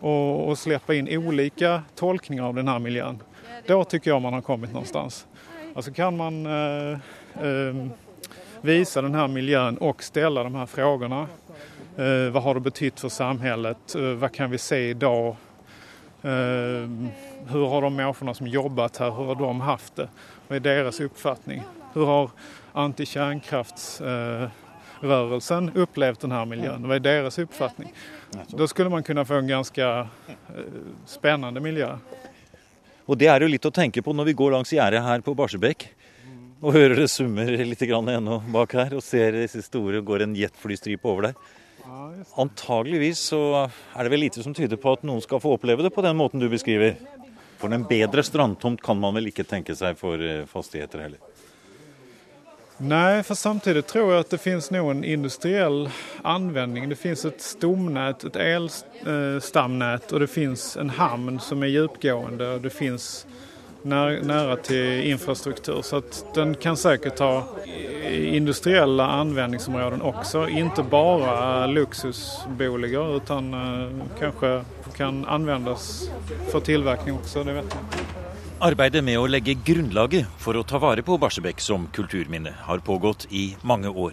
och, 0.00 0.48
och, 0.48 0.58
släppa 0.58 0.94
in 0.94 1.18
olika 1.18 1.82
tolkningar 1.94 2.44
av 2.44 2.54
den 2.54 2.68
här 2.68 2.78
miljön. 2.78 3.18
Då 3.66 3.84
tycker 3.84 4.10
jag 4.10 4.22
man 4.22 4.32
har 4.32 4.40
kommit 4.40 4.72
någonstans. 4.72 5.26
Alltså 5.74 5.92
kan 5.92 6.16
man 6.16 6.46
eh, 6.46 6.98
ehm, 7.42 7.90
visa 8.60 9.02
den 9.02 9.14
här 9.14 9.28
miljön 9.28 9.76
och 9.76 10.02
ställa 10.02 10.42
de 10.42 10.54
här 10.54 10.66
frågorna 10.66 11.26
Eh, 11.96 12.30
vad 12.30 12.42
har 12.42 12.54
det 12.54 12.60
betytt 12.60 13.00
för 13.00 13.08
samhället? 13.08 13.94
Eh, 13.94 14.02
vad 14.02 14.32
kan 14.32 14.50
vi 14.50 14.58
se 14.58 14.88
idag? 14.88 15.36
Eh, 16.22 16.30
hur 17.48 17.68
har 17.68 17.82
de 17.82 17.96
människorna 17.96 18.34
som 18.34 18.46
jobbat 18.46 18.96
här, 18.96 19.10
hur 19.10 19.24
har 19.24 19.34
de 19.34 19.60
haft 19.60 19.96
det? 19.96 20.08
Vad 20.48 20.56
är 20.56 20.60
deras 20.60 21.00
uppfattning? 21.00 21.62
Hur 21.92 22.06
har 22.06 22.30
antikärnkraftsrörelsen 22.72 25.70
upplevt 25.74 26.20
den 26.20 26.32
här 26.32 26.44
miljön? 26.44 26.88
Vad 26.88 26.96
är 26.96 27.00
deras 27.00 27.38
uppfattning? 27.38 27.92
Då 28.48 28.68
skulle 28.68 28.90
man 28.90 29.02
kunna 29.02 29.24
få 29.24 29.34
en 29.34 29.46
ganska 29.46 30.08
spännande 31.06 31.60
miljö. 31.60 31.98
Och 33.06 33.18
det 33.18 33.26
är 33.26 33.40
ju 33.40 33.48
lite 33.48 33.68
att 33.68 33.74
tänka 33.74 34.02
på 34.02 34.12
när 34.12 34.24
vi 34.24 34.32
går 34.32 34.50
längs 34.50 34.70
gärdet 34.70 35.02
här 35.02 35.20
på 35.20 35.34
Barsebäck 35.34 35.88
och 36.60 36.72
hör 36.72 36.90
det 36.90 37.08
summer 37.08 37.64
lite 37.64 37.86
grann 37.86 38.08
ännu 38.08 38.40
bak 38.48 38.74
her, 38.74 38.94
och 38.94 39.04
ser 39.04 39.32
dessa 39.32 39.62
stora, 39.62 40.00
går 40.00 40.22
en 40.22 40.34
jetflystripe 40.34 41.08
över 41.08 41.22
där. 41.22 41.34
Antageligvis 42.36 43.18
så 43.18 43.70
är 43.92 44.04
det 44.04 44.10
väl 44.10 44.20
lite 44.20 44.42
som 44.42 44.54
tyder 44.54 44.76
på 44.76 44.92
att 44.92 45.02
någon 45.02 45.22
ska 45.22 45.40
få 45.40 45.54
uppleva 45.54 45.82
det 45.82 45.90
på 45.90 46.02
den 46.02 46.16
måten 46.16 46.40
du 46.40 46.48
beskriver. 46.48 46.96
För 47.56 47.68
en 47.68 47.84
bättre 47.84 48.22
strandtomt 48.22 48.82
kan 48.82 49.00
man 49.00 49.14
väl 49.14 49.26
inte 49.26 49.44
tänka 49.44 49.74
sig 49.74 49.94
för 49.94 50.38
eh, 50.40 50.46
fastigheter 50.46 50.98
heller? 50.98 51.18
Nej, 52.78 53.22
för 53.22 53.34
samtidigt 53.34 53.86
tror 53.86 54.12
jag 54.12 54.20
att 54.20 54.30
det 54.30 54.38
finns 54.38 54.70
nog 54.70 54.90
en 54.90 55.04
industriell 55.04 55.90
användning. 56.22 56.88
Det 56.88 56.96
finns 56.96 57.24
ett 57.24 57.40
stomnät, 57.40 58.24
ett 58.24 58.36
elstamnät 58.36 60.12
och 60.12 60.20
det 60.20 60.26
finns 60.26 60.76
en 60.76 60.90
hamn 60.90 61.40
som 61.40 61.62
är 61.62 61.66
djupgående 61.66 62.54
och 62.54 62.60
det 62.60 62.70
finns 62.70 63.26
nära 63.82 64.56
till 64.56 65.10
infrastruktur. 65.10 65.82
Så 65.82 65.96
att 65.96 66.24
den 66.34 66.54
kan 66.54 66.76
säkert 66.76 67.18
ha 67.18 67.44
industriella 68.12 69.06
användningsområden 69.06 70.02
också. 70.02 70.48
Inte 70.48 70.82
bara 70.82 71.66
luxusboliger 71.66 73.16
utan 73.16 73.54
eh, 73.54 73.90
kanske 74.18 74.64
kan 74.96 75.24
användas 75.24 76.10
för 76.52 76.60
tillverkning 76.60 77.14
också, 77.14 77.44
det 77.44 77.52
vet 77.52 77.64
jag. 77.70 78.25
Arbeidet 78.58 79.04
med 79.04 79.18
att 79.18 79.30
lägga 79.30 79.52
grunnlaget 79.64 80.26
för 80.38 80.60
att 80.60 80.68
ta 80.68 80.78
vara 80.78 81.02
på 81.02 81.18
Barsebäck 81.18 81.60
som 81.60 81.86
kulturminne 81.86 82.54
har 82.60 82.78
pågått 82.78 83.26
i 83.30 83.56
många 83.62 83.90
år. 83.90 84.12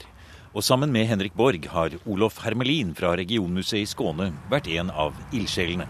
Och 0.54 0.64
sammen 0.64 0.92
med 0.92 1.06
Henrik 1.06 1.34
Borg 1.34 1.62
har 1.68 1.92
Olof 2.06 2.40
Hermelin 2.40 2.96
från 2.96 3.16
Regionmuseet 3.16 3.82
i 3.82 3.86
Skåne 3.86 4.34
varit 4.50 4.68
en 4.68 4.90
av 4.90 5.14
ildsjelene. 5.34 5.88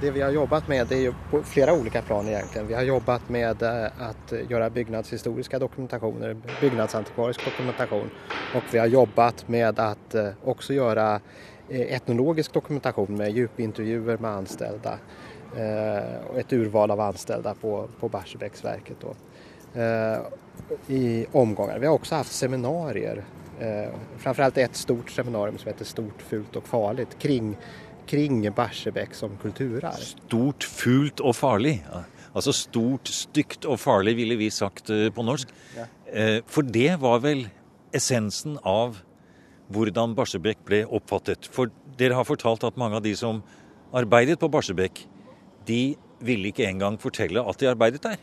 Det 0.00 0.10
vi 0.10 0.20
har 0.20 0.30
jobbat 0.30 0.68
med 0.68 0.92
är 0.92 0.96
ju 0.96 1.12
på 1.30 1.42
flera 1.42 1.72
olika 1.72 2.02
plan 2.02 2.28
egentligen. 2.28 2.66
Vi 2.66 2.74
har 2.74 2.82
jobbat 2.82 3.28
med 3.28 3.62
eh, 3.62 3.84
att 3.84 4.32
göra 4.50 4.70
byggnadshistoriska 4.70 5.58
dokumentationer, 5.58 6.36
byggnadsantikvarisk 6.60 7.44
dokumentation 7.44 8.10
och 8.54 8.64
vi 8.70 8.78
har 8.78 8.86
jobbat 8.86 9.48
med 9.48 9.78
att 9.78 10.14
eh, 10.14 10.28
också 10.44 10.74
göra 10.74 11.20
eh, 11.68 11.80
etnologisk 11.80 12.52
dokumentation 12.52 13.16
med 13.16 13.30
djupintervjuer 13.30 14.16
med 14.18 14.30
anställda 14.30 14.98
och 16.30 16.38
ett 16.38 16.52
urval 16.52 16.90
av 16.90 17.00
anställda 17.00 17.54
på, 17.54 17.88
på 18.00 18.08
Barsebäcksverket 18.08 18.96
då, 19.00 19.14
i 20.94 21.26
omgångar. 21.32 21.78
Vi 21.78 21.86
har 21.86 21.94
också 21.94 22.14
haft 22.14 22.32
seminarier, 22.32 23.24
framförallt 24.18 24.58
ett 24.58 24.76
stort 24.76 25.10
seminarium 25.10 25.58
som 25.58 25.68
heter 25.68 25.84
Stort, 25.84 26.22
fult 26.22 26.56
och 26.56 26.68
farligt 26.68 27.18
kring 27.18 27.56
kring 28.06 28.52
Barsebäck 28.52 29.14
som 29.14 29.36
kulturarv. 29.36 29.92
Stort, 29.92 30.64
fult 30.64 31.20
och 31.20 31.36
farligt. 31.36 31.82
Alltså 32.32 32.52
stort, 32.52 33.06
styggt 33.06 33.64
och 33.64 33.80
farligt 33.80 34.16
ville 34.16 34.36
vi 34.36 34.50
sagt 34.50 34.90
eh, 34.90 35.10
på 35.10 35.22
norsk. 35.22 35.48
Ja. 35.76 36.12
Eh, 36.12 36.42
för 36.46 36.62
det 36.62 36.96
var 36.96 37.18
väl 37.18 37.48
essensen 37.92 38.58
av 38.62 38.98
hur 39.68 40.14
Barsebäck 40.14 40.58
blev 40.64 40.88
uppfattat. 40.88 41.46
För 41.46 41.70
dere 41.96 42.12
har 42.12 42.24
fortalt 42.24 42.64
att 42.64 42.76
många 42.76 42.96
av 42.96 43.02
de 43.02 43.16
som 43.16 43.42
arbeidet 43.92 44.40
på 44.40 44.48
Barsebäck, 44.48 45.08
de 45.66 45.96
ville 46.18 46.46
inte 46.48 46.64
engang 46.64 46.98
fortälla 46.98 47.50
att 47.50 47.58
de 47.58 47.66
arbeidet 47.66 48.02
där. 48.02 48.16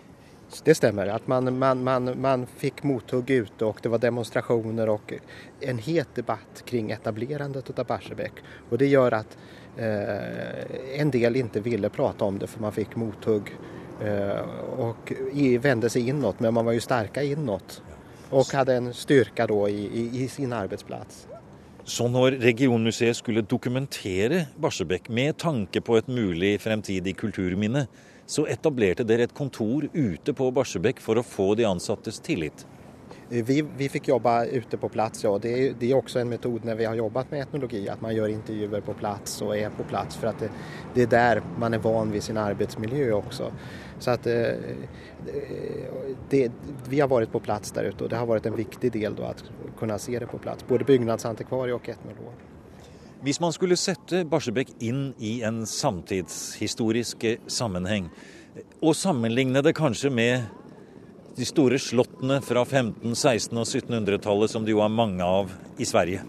Det 0.64 0.76
stämmer, 0.76 1.08
att 1.08 1.28
man, 1.28 1.58
man, 1.58 1.84
man, 1.84 2.22
man 2.22 2.46
fick 2.46 2.84
mothugg 2.84 3.30
ute 3.30 3.66
och 3.66 3.80
det 3.82 3.90
var 3.90 3.98
demonstrationer 3.98 4.90
och 4.90 5.14
en 5.60 5.78
het 5.78 6.08
debatt 6.16 6.64
kring 6.66 6.92
etablerandet 6.92 7.80
av 7.80 7.86
Barsebäck. 7.86 8.34
Och 8.70 8.78
det 8.78 8.88
gör 8.88 9.12
att 9.12 9.38
Eh, 9.78 11.00
en 11.00 11.12
del 11.12 11.36
inte 11.36 11.60
ville 11.60 11.90
prata 11.90 12.26
om 12.26 12.40
det 12.40 12.48
för 12.48 12.62
man 12.62 12.72
fick 12.72 12.96
mothugg 12.96 13.58
eh, 14.02 14.40
och 14.80 15.14
vände 15.60 15.90
sig 15.90 16.10
inåt 16.10 16.40
men 16.40 16.54
man 16.54 16.66
var 16.66 16.72
ju 16.72 16.80
starka 16.80 17.24
inåt 17.24 17.82
och 18.30 18.54
hade 18.54 18.76
en 18.76 18.94
styrka 18.94 19.48
då 19.48 19.70
i, 19.70 20.00
i, 20.00 20.24
i 20.24 20.28
sin 20.28 20.54
arbetsplats. 20.54 21.28
Så 21.86 22.08
när 22.08 22.32
regionmuseet 22.32 23.18
skulle 23.18 23.42
dokumentera 23.42 24.42
Barsebäck 24.56 25.10
med 25.10 25.38
tanke 25.38 25.82
på 25.82 25.98
et 25.98 26.08
mulig 26.08 26.62
fremtidig 26.62 27.18
kulturminne 27.18 27.88
så 28.26 28.46
etablerade 28.46 29.04
dere 29.04 29.24
ett 29.24 29.34
kontor 29.34 29.90
ute 29.94 30.34
på 30.34 30.52
Barsebäck 30.52 31.00
för 31.00 31.16
att 31.16 31.26
få 31.26 31.56
de 31.56 31.66
ansattes 31.66 32.20
tillit. 32.20 32.68
Eh, 33.34 33.44
vi, 33.44 33.66
vi 33.78 33.90
fick 33.90 34.08
jobba 34.08 34.46
ute 34.46 34.78
på 34.78 34.90
plats, 34.90 35.24
ja. 35.24 35.40
Det 35.42 35.68
är, 35.68 35.74
det 35.80 35.92
är 35.92 35.96
också 35.96 36.20
en 36.20 36.30
metod 36.30 36.66
när 36.66 36.76
vi 36.76 36.86
har 36.86 36.96
jobbat 36.96 37.32
med 37.32 37.42
etnologi, 37.42 37.90
att 37.90 38.02
man 38.02 38.16
gör 38.16 38.28
intervjuer 38.28 38.82
på 38.82 38.94
plats 38.94 39.42
och 39.42 39.58
är 39.58 39.70
på 39.70 39.84
plats 39.84 40.16
för 40.16 40.28
att 40.28 40.40
det, 40.40 40.50
det 40.94 41.02
är 41.02 41.08
där 41.08 41.42
man 41.60 41.74
är 41.74 41.78
van 41.78 42.12
vid 42.12 42.24
sin 42.24 42.38
arbetsmiljö 42.38 43.12
också. 43.12 43.52
Så 44.00 44.12
att 44.12 44.28
eh, 44.28 44.34
det, 46.30 46.52
vi 46.90 47.00
har 47.00 47.08
varit 47.08 47.32
på 47.32 47.40
plats 47.40 47.72
där 47.72 47.84
ute 47.84 48.04
och 48.04 48.10
det 48.10 48.16
har 48.16 48.26
varit 48.26 48.46
en 48.46 48.56
viktig 48.56 48.92
del 48.92 49.16
då 49.16 49.24
att 49.24 49.44
kunna 49.80 50.00
se 50.00 50.20
det 50.20 50.28
på 50.28 50.38
plats, 50.38 50.68
både 50.68 50.84
byggnadsantikvarie 50.84 51.74
och 51.74 51.90
etnolog. 51.90 52.34
Om 53.22 53.32
man 53.42 53.54
skulle 53.54 53.78
sätta 53.78 54.26
Barsebäck 54.26 54.68
in 54.80 55.14
i 55.18 55.42
en 55.42 55.66
samtidshistorisk 55.66 57.26
sammanhang 57.48 58.10
och 58.80 58.96
sammanligna 58.96 59.62
det 59.62 59.74
kanske 59.74 60.10
med 60.10 60.42
de 61.36 61.46
store 61.46 61.80
slottene 61.82 62.40
fra 62.46 62.62
1500-, 62.64 63.14
1600 63.16 63.62
og 63.62 63.68
1700-tallet, 63.68 64.52
som 64.54 64.66
det 64.66 64.76
jo 64.76 64.84
er 64.86 64.94
mange 64.94 65.26
av 65.26 65.54
i 65.82 65.88
Sverige. 65.88 66.22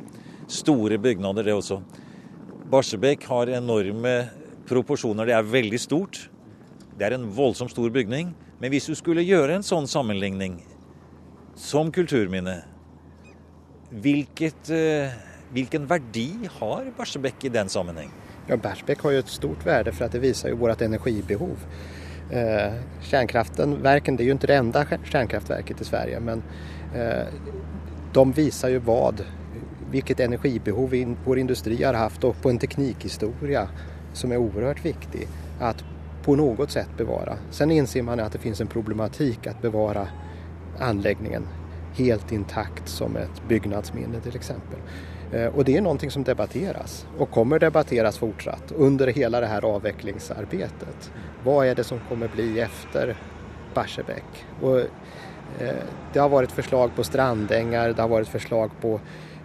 Store 0.48 0.98
bygnader, 1.00 1.44
det 1.44 1.56
også. 1.56 1.80
Barsebäck 2.72 3.26
har 3.28 3.52
enorme 3.52 4.14
proporsjoner. 4.68 5.28
Det 5.28 5.36
er 5.36 5.50
veldig 5.52 5.80
stort. 5.80 6.22
Det 6.96 7.06
er 7.06 7.18
en 7.18 7.28
voldsomt 7.36 7.72
stor 7.74 7.92
bygning. 7.92 8.32
Men 8.60 8.72
hvis 8.72 8.88
du 8.88 8.94
skulle 8.96 9.24
gjøre 9.26 9.58
en 9.58 9.66
sånn 9.66 9.88
sammenligning 9.90 10.56
som 11.60 11.92
kulturminne, 11.92 12.62
vilket, 13.90 14.70
eh, 14.72 15.12
hvilken 15.52 15.86
verdi 15.86 16.48
har 16.58 16.88
Barsebäck 16.96 17.44
i 17.44 17.52
den 17.52 17.68
sammenheng? 17.68 18.10
Ja, 18.48 18.56
Barsebäck 18.56 19.00
har 19.00 19.10
ju 19.10 19.18
ett 19.18 19.28
stort 19.28 19.66
värde 19.66 19.92
för 19.92 20.04
att 20.04 20.12
det 20.12 20.18
visar 20.18 20.48
ju 20.48 20.54
vårt 20.54 20.80
energibehov. 20.80 21.56
Eh, 22.34 22.72
kärnkraften, 23.00 23.82
verken, 23.82 24.16
det 24.16 24.22
är 24.22 24.24
ju 24.24 24.32
inte 24.32 24.46
det 24.46 24.54
enda 24.54 24.86
kärnkraftverket 25.04 25.80
i 25.80 25.84
Sverige 25.84 26.20
men 26.20 26.42
eh, 26.94 27.26
de 28.12 28.32
visar 28.32 28.68
ju 28.68 28.78
vad, 28.78 29.24
vilket 29.90 30.20
energibehov 30.20 30.94
in, 30.94 31.16
vår 31.24 31.38
industri 31.38 31.82
har 31.84 31.94
haft 31.94 32.24
och 32.24 32.42
på 32.42 32.50
en 32.50 32.58
teknikhistoria 32.58 33.68
som 34.12 34.32
är 34.32 34.36
oerhört 34.36 34.84
viktig 34.84 35.28
att 35.60 35.84
på 36.24 36.36
något 36.36 36.70
sätt 36.70 36.88
bevara. 36.96 37.36
Sen 37.50 37.70
inser 37.70 38.02
man 38.02 38.20
att 38.20 38.32
det 38.32 38.38
finns 38.38 38.60
en 38.60 38.66
problematik 38.66 39.46
att 39.46 39.62
bevara 39.62 40.08
anläggningen 40.78 41.46
helt 41.94 42.32
intakt 42.32 42.88
som 42.88 43.16
ett 43.16 43.48
byggnadsminne 43.48 44.20
till 44.20 44.36
exempel. 44.36 44.78
Eh, 45.32 45.46
och 45.46 45.64
det 45.64 45.76
är 45.76 45.80
någonting 45.80 46.10
som 46.10 46.24
debatteras 46.24 47.06
och 47.18 47.30
kommer 47.30 47.58
debatteras 47.58 48.18
fortsatt 48.18 48.72
under 48.76 49.06
hela 49.06 49.40
det 49.40 49.46
här 49.46 49.64
avvecklingsarbetet. 49.64 51.12
Vad 51.44 51.66
är 51.66 51.74
det 51.74 51.84
som 51.84 52.00
kommer 52.08 52.28
bli 52.28 52.60
efter 52.60 53.16
Barsebäck? 53.74 54.46
Och, 54.60 54.78
eh, 54.78 55.84
det 56.12 56.18
har 56.18 56.28
varit 56.28 56.52
förslag 56.52 56.90
på 56.96 57.04
strandängar, 57.04 57.88
det 57.88 58.02
har 58.02 58.08
varit 58.08 58.28
förslag 58.28 58.70
på 58.80 59.00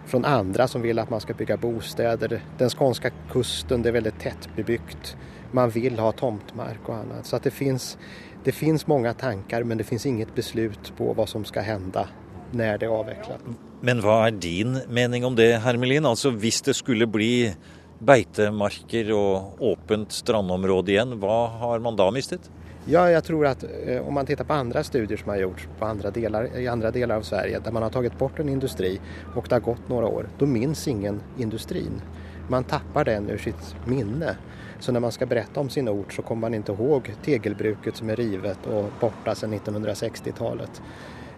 från 0.06 0.24
andra 0.24 0.68
som 0.68 0.82
vill 0.82 0.98
att 0.98 1.10
man 1.10 1.20
ska 1.20 1.34
bygga 1.34 1.56
bostäder. 1.56 2.42
Den 2.58 2.70
skånska 2.70 3.10
kusten, 3.32 3.82
det 3.82 3.88
är 3.88 3.92
väldigt 3.92 4.18
tättbebyggt. 4.18 5.16
Man 5.50 5.70
vill 5.70 5.98
ha 5.98 6.12
tomtmark 6.12 6.88
och 6.88 6.94
annat. 6.94 7.26
Så 7.26 7.36
att 7.36 7.42
det 7.42 7.50
finns, 7.50 7.98
det 8.44 8.52
finns 8.52 8.86
många 8.86 9.14
tankar 9.14 9.62
men 9.62 9.78
det 9.78 9.84
finns 9.84 10.06
inget 10.06 10.34
beslut 10.34 10.92
på 10.96 11.12
vad 11.12 11.28
som 11.28 11.44
ska 11.44 11.60
hända 11.60 12.08
när 12.50 12.78
det 12.78 12.86
är 12.86 12.90
avvecklat. 12.90 13.40
Men 13.82 14.00
vad 14.00 14.26
är 14.26 14.30
din 14.30 14.78
mening 14.88 15.24
om 15.24 15.36
det, 15.36 15.52
Hermelin? 15.52 16.06
Altså 16.06 16.28
om 16.28 16.40
det 16.64 16.74
skulle 16.74 17.06
bli 17.06 17.54
beitemarker 17.98 19.12
och 19.12 19.72
öppet 19.72 20.12
strandområde 20.12 20.92
igen, 20.92 21.20
vad 21.20 21.50
har 21.50 21.78
man 21.78 21.96
då 21.96 22.10
mistet? 22.10 22.50
Ja, 22.84 23.10
jag 23.10 23.24
tror 23.24 23.46
att 23.46 23.64
eh, 23.86 24.08
om 24.08 24.14
man 24.14 24.26
tittar 24.26 24.44
på 24.44 24.52
andra 24.52 24.84
studier 24.84 25.18
som 25.18 25.28
har 25.28 25.36
gjorts 25.36 25.68
på 25.78 25.86
andra 25.86 26.10
delar, 26.10 26.58
i 26.58 26.68
andra 26.68 26.90
delar 26.90 27.16
av 27.16 27.22
Sverige 27.22 27.58
där 27.64 27.72
man 27.72 27.82
har 27.82 27.90
tagit 27.90 28.18
bort 28.18 28.38
en 28.38 28.48
industri 28.48 29.00
och 29.34 29.46
det 29.48 29.54
har 29.54 29.60
gått 29.60 29.88
några 29.88 30.06
år, 30.06 30.28
då 30.38 30.46
minns 30.46 30.88
ingen 30.88 31.20
industrin. 31.38 32.02
Man 32.48 32.64
tappar 32.64 33.04
den 33.04 33.30
ur 33.30 33.38
sitt 33.38 33.76
minne. 33.84 34.36
Så 34.80 34.92
när 34.92 35.00
man 35.00 35.12
ska 35.12 35.26
berätta 35.26 35.60
om 35.60 35.68
sin 35.68 35.88
ort 35.88 36.12
så 36.12 36.22
kommer 36.22 36.40
man 36.40 36.54
inte 36.54 36.72
ihåg 36.72 37.14
tegelbruket 37.24 37.96
som 37.96 38.10
är 38.10 38.16
rivet 38.16 38.66
och 38.66 38.84
borta 39.00 39.34
sedan 39.34 39.54
1960-talet. 39.54 40.82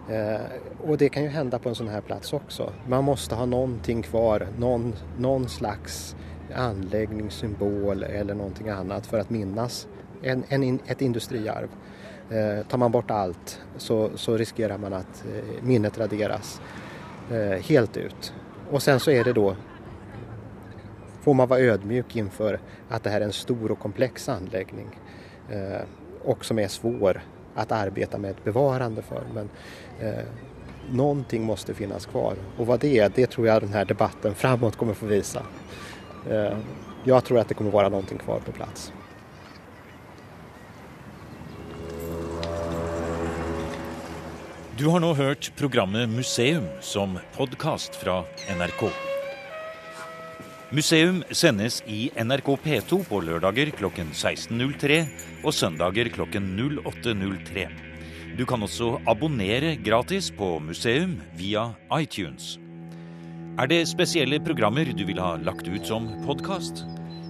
Eh, 0.09 0.41
och 0.83 0.97
det 0.97 1.09
kan 1.09 1.23
ju 1.23 1.29
hända 1.29 1.59
på 1.59 1.69
en 1.69 1.75
sån 1.75 1.87
här 1.87 2.01
plats 2.01 2.33
också. 2.33 2.73
Man 2.87 3.03
måste 3.03 3.35
ha 3.35 3.45
någonting 3.45 4.01
kvar, 4.01 4.47
någon, 4.57 4.93
någon 5.17 5.49
slags 5.49 6.15
anläggning, 6.55 7.31
symbol 7.31 8.03
eller 8.03 8.33
någonting 8.33 8.69
annat 8.69 9.07
för 9.07 9.19
att 9.19 9.29
minnas 9.29 9.87
en, 10.21 10.43
en, 10.49 10.79
ett 10.85 11.01
industriarv. 11.01 11.67
Eh, 12.29 12.67
tar 12.67 12.77
man 12.77 12.91
bort 12.91 13.11
allt 13.11 13.61
så, 13.77 14.09
så 14.15 14.37
riskerar 14.37 14.77
man 14.77 14.93
att 14.93 15.25
eh, 15.25 15.63
minnet 15.63 15.97
raderas 15.97 16.61
eh, 17.31 17.61
helt 17.61 17.97
ut. 17.97 18.33
Och 18.71 18.83
sen 18.83 18.99
så 18.99 19.11
är 19.11 19.23
det 19.23 19.33
då 19.33 19.55
får 21.21 21.33
man 21.33 21.47
vara 21.47 21.59
ödmjuk 21.59 22.15
inför 22.15 22.59
att 22.89 23.03
det 23.03 23.09
här 23.09 23.21
är 23.21 23.25
en 23.25 23.33
stor 23.33 23.71
och 23.71 23.79
komplex 23.79 24.29
anläggning 24.29 24.99
eh, 25.49 25.81
och 26.23 26.45
som 26.45 26.59
är 26.59 26.67
svår 26.67 27.21
att 27.55 27.71
arbeta 27.71 28.17
med 28.17 28.31
ett 28.31 28.43
bevarande 28.43 29.01
för. 29.01 29.23
Men 29.33 29.49
eh, 29.99 30.25
någonting 30.91 31.43
måste 31.43 31.73
finnas 31.73 32.05
kvar 32.05 32.35
och 32.57 32.67
vad 32.67 32.79
det 32.79 32.99
är, 32.99 33.11
det 33.15 33.27
tror 33.27 33.47
jag 33.47 33.61
den 33.61 33.73
här 33.73 33.85
debatten 33.85 34.35
framåt 34.35 34.75
kommer 34.75 34.93
få 34.93 35.05
visa. 35.05 35.43
Eh, 36.29 36.57
jag 37.03 37.23
tror 37.23 37.39
att 37.39 37.47
det 37.47 37.53
kommer 37.53 37.71
vara 37.71 37.89
någonting 37.89 38.17
kvar 38.17 38.39
på 38.39 38.51
plats. 38.51 38.93
Du 44.77 44.87
har 44.87 44.99
nu 44.99 45.13
hört 45.13 45.51
programmet 45.55 46.09
Museum 46.09 46.67
som 46.81 47.19
podcast 47.37 47.95
från 47.95 48.23
NRK. 48.57 49.12
Museum 50.73 51.19
sendes 51.29 51.83
i 51.85 52.09
NRK 52.17 52.47
P2 52.63 52.97
på 53.05 53.19
lørdager 53.21 53.69
klokken 53.77 54.07
16.03 54.09 55.05
og 55.45 55.53
søndager 55.53 56.09
klokken 56.09 56.57
08.03. 56.57 57.69
Du 58.39 58.45
kan 58.49 58.63
også 58.65 58.97
abonnere 59.05 59.77
gratis 59.85 60.31
på 60.33 60.57
Museum 60.65 61.21
via 61.37 61.77
iTunes. 61.93 62.57
Er 63.61 63.69
det 63.69 63.85
spesielle 63.91 64.39
programmer 64.41 64.89
du 64.97 65.05
vil 65.05 65.21
ha 65.21 65.37
lagt 65.45 65.69
ut 65.69 65.85
som 65.85 66.09
podkast? 66.25 66.81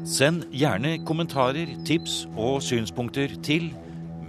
Send 0.07 0.47
gjerne 0.55 1.03
kommentarer, 1.03 1.67
tips 1.83 2.23
og 2.39 2.63
synspunkter 2.63 3.27
til 3.43 3.75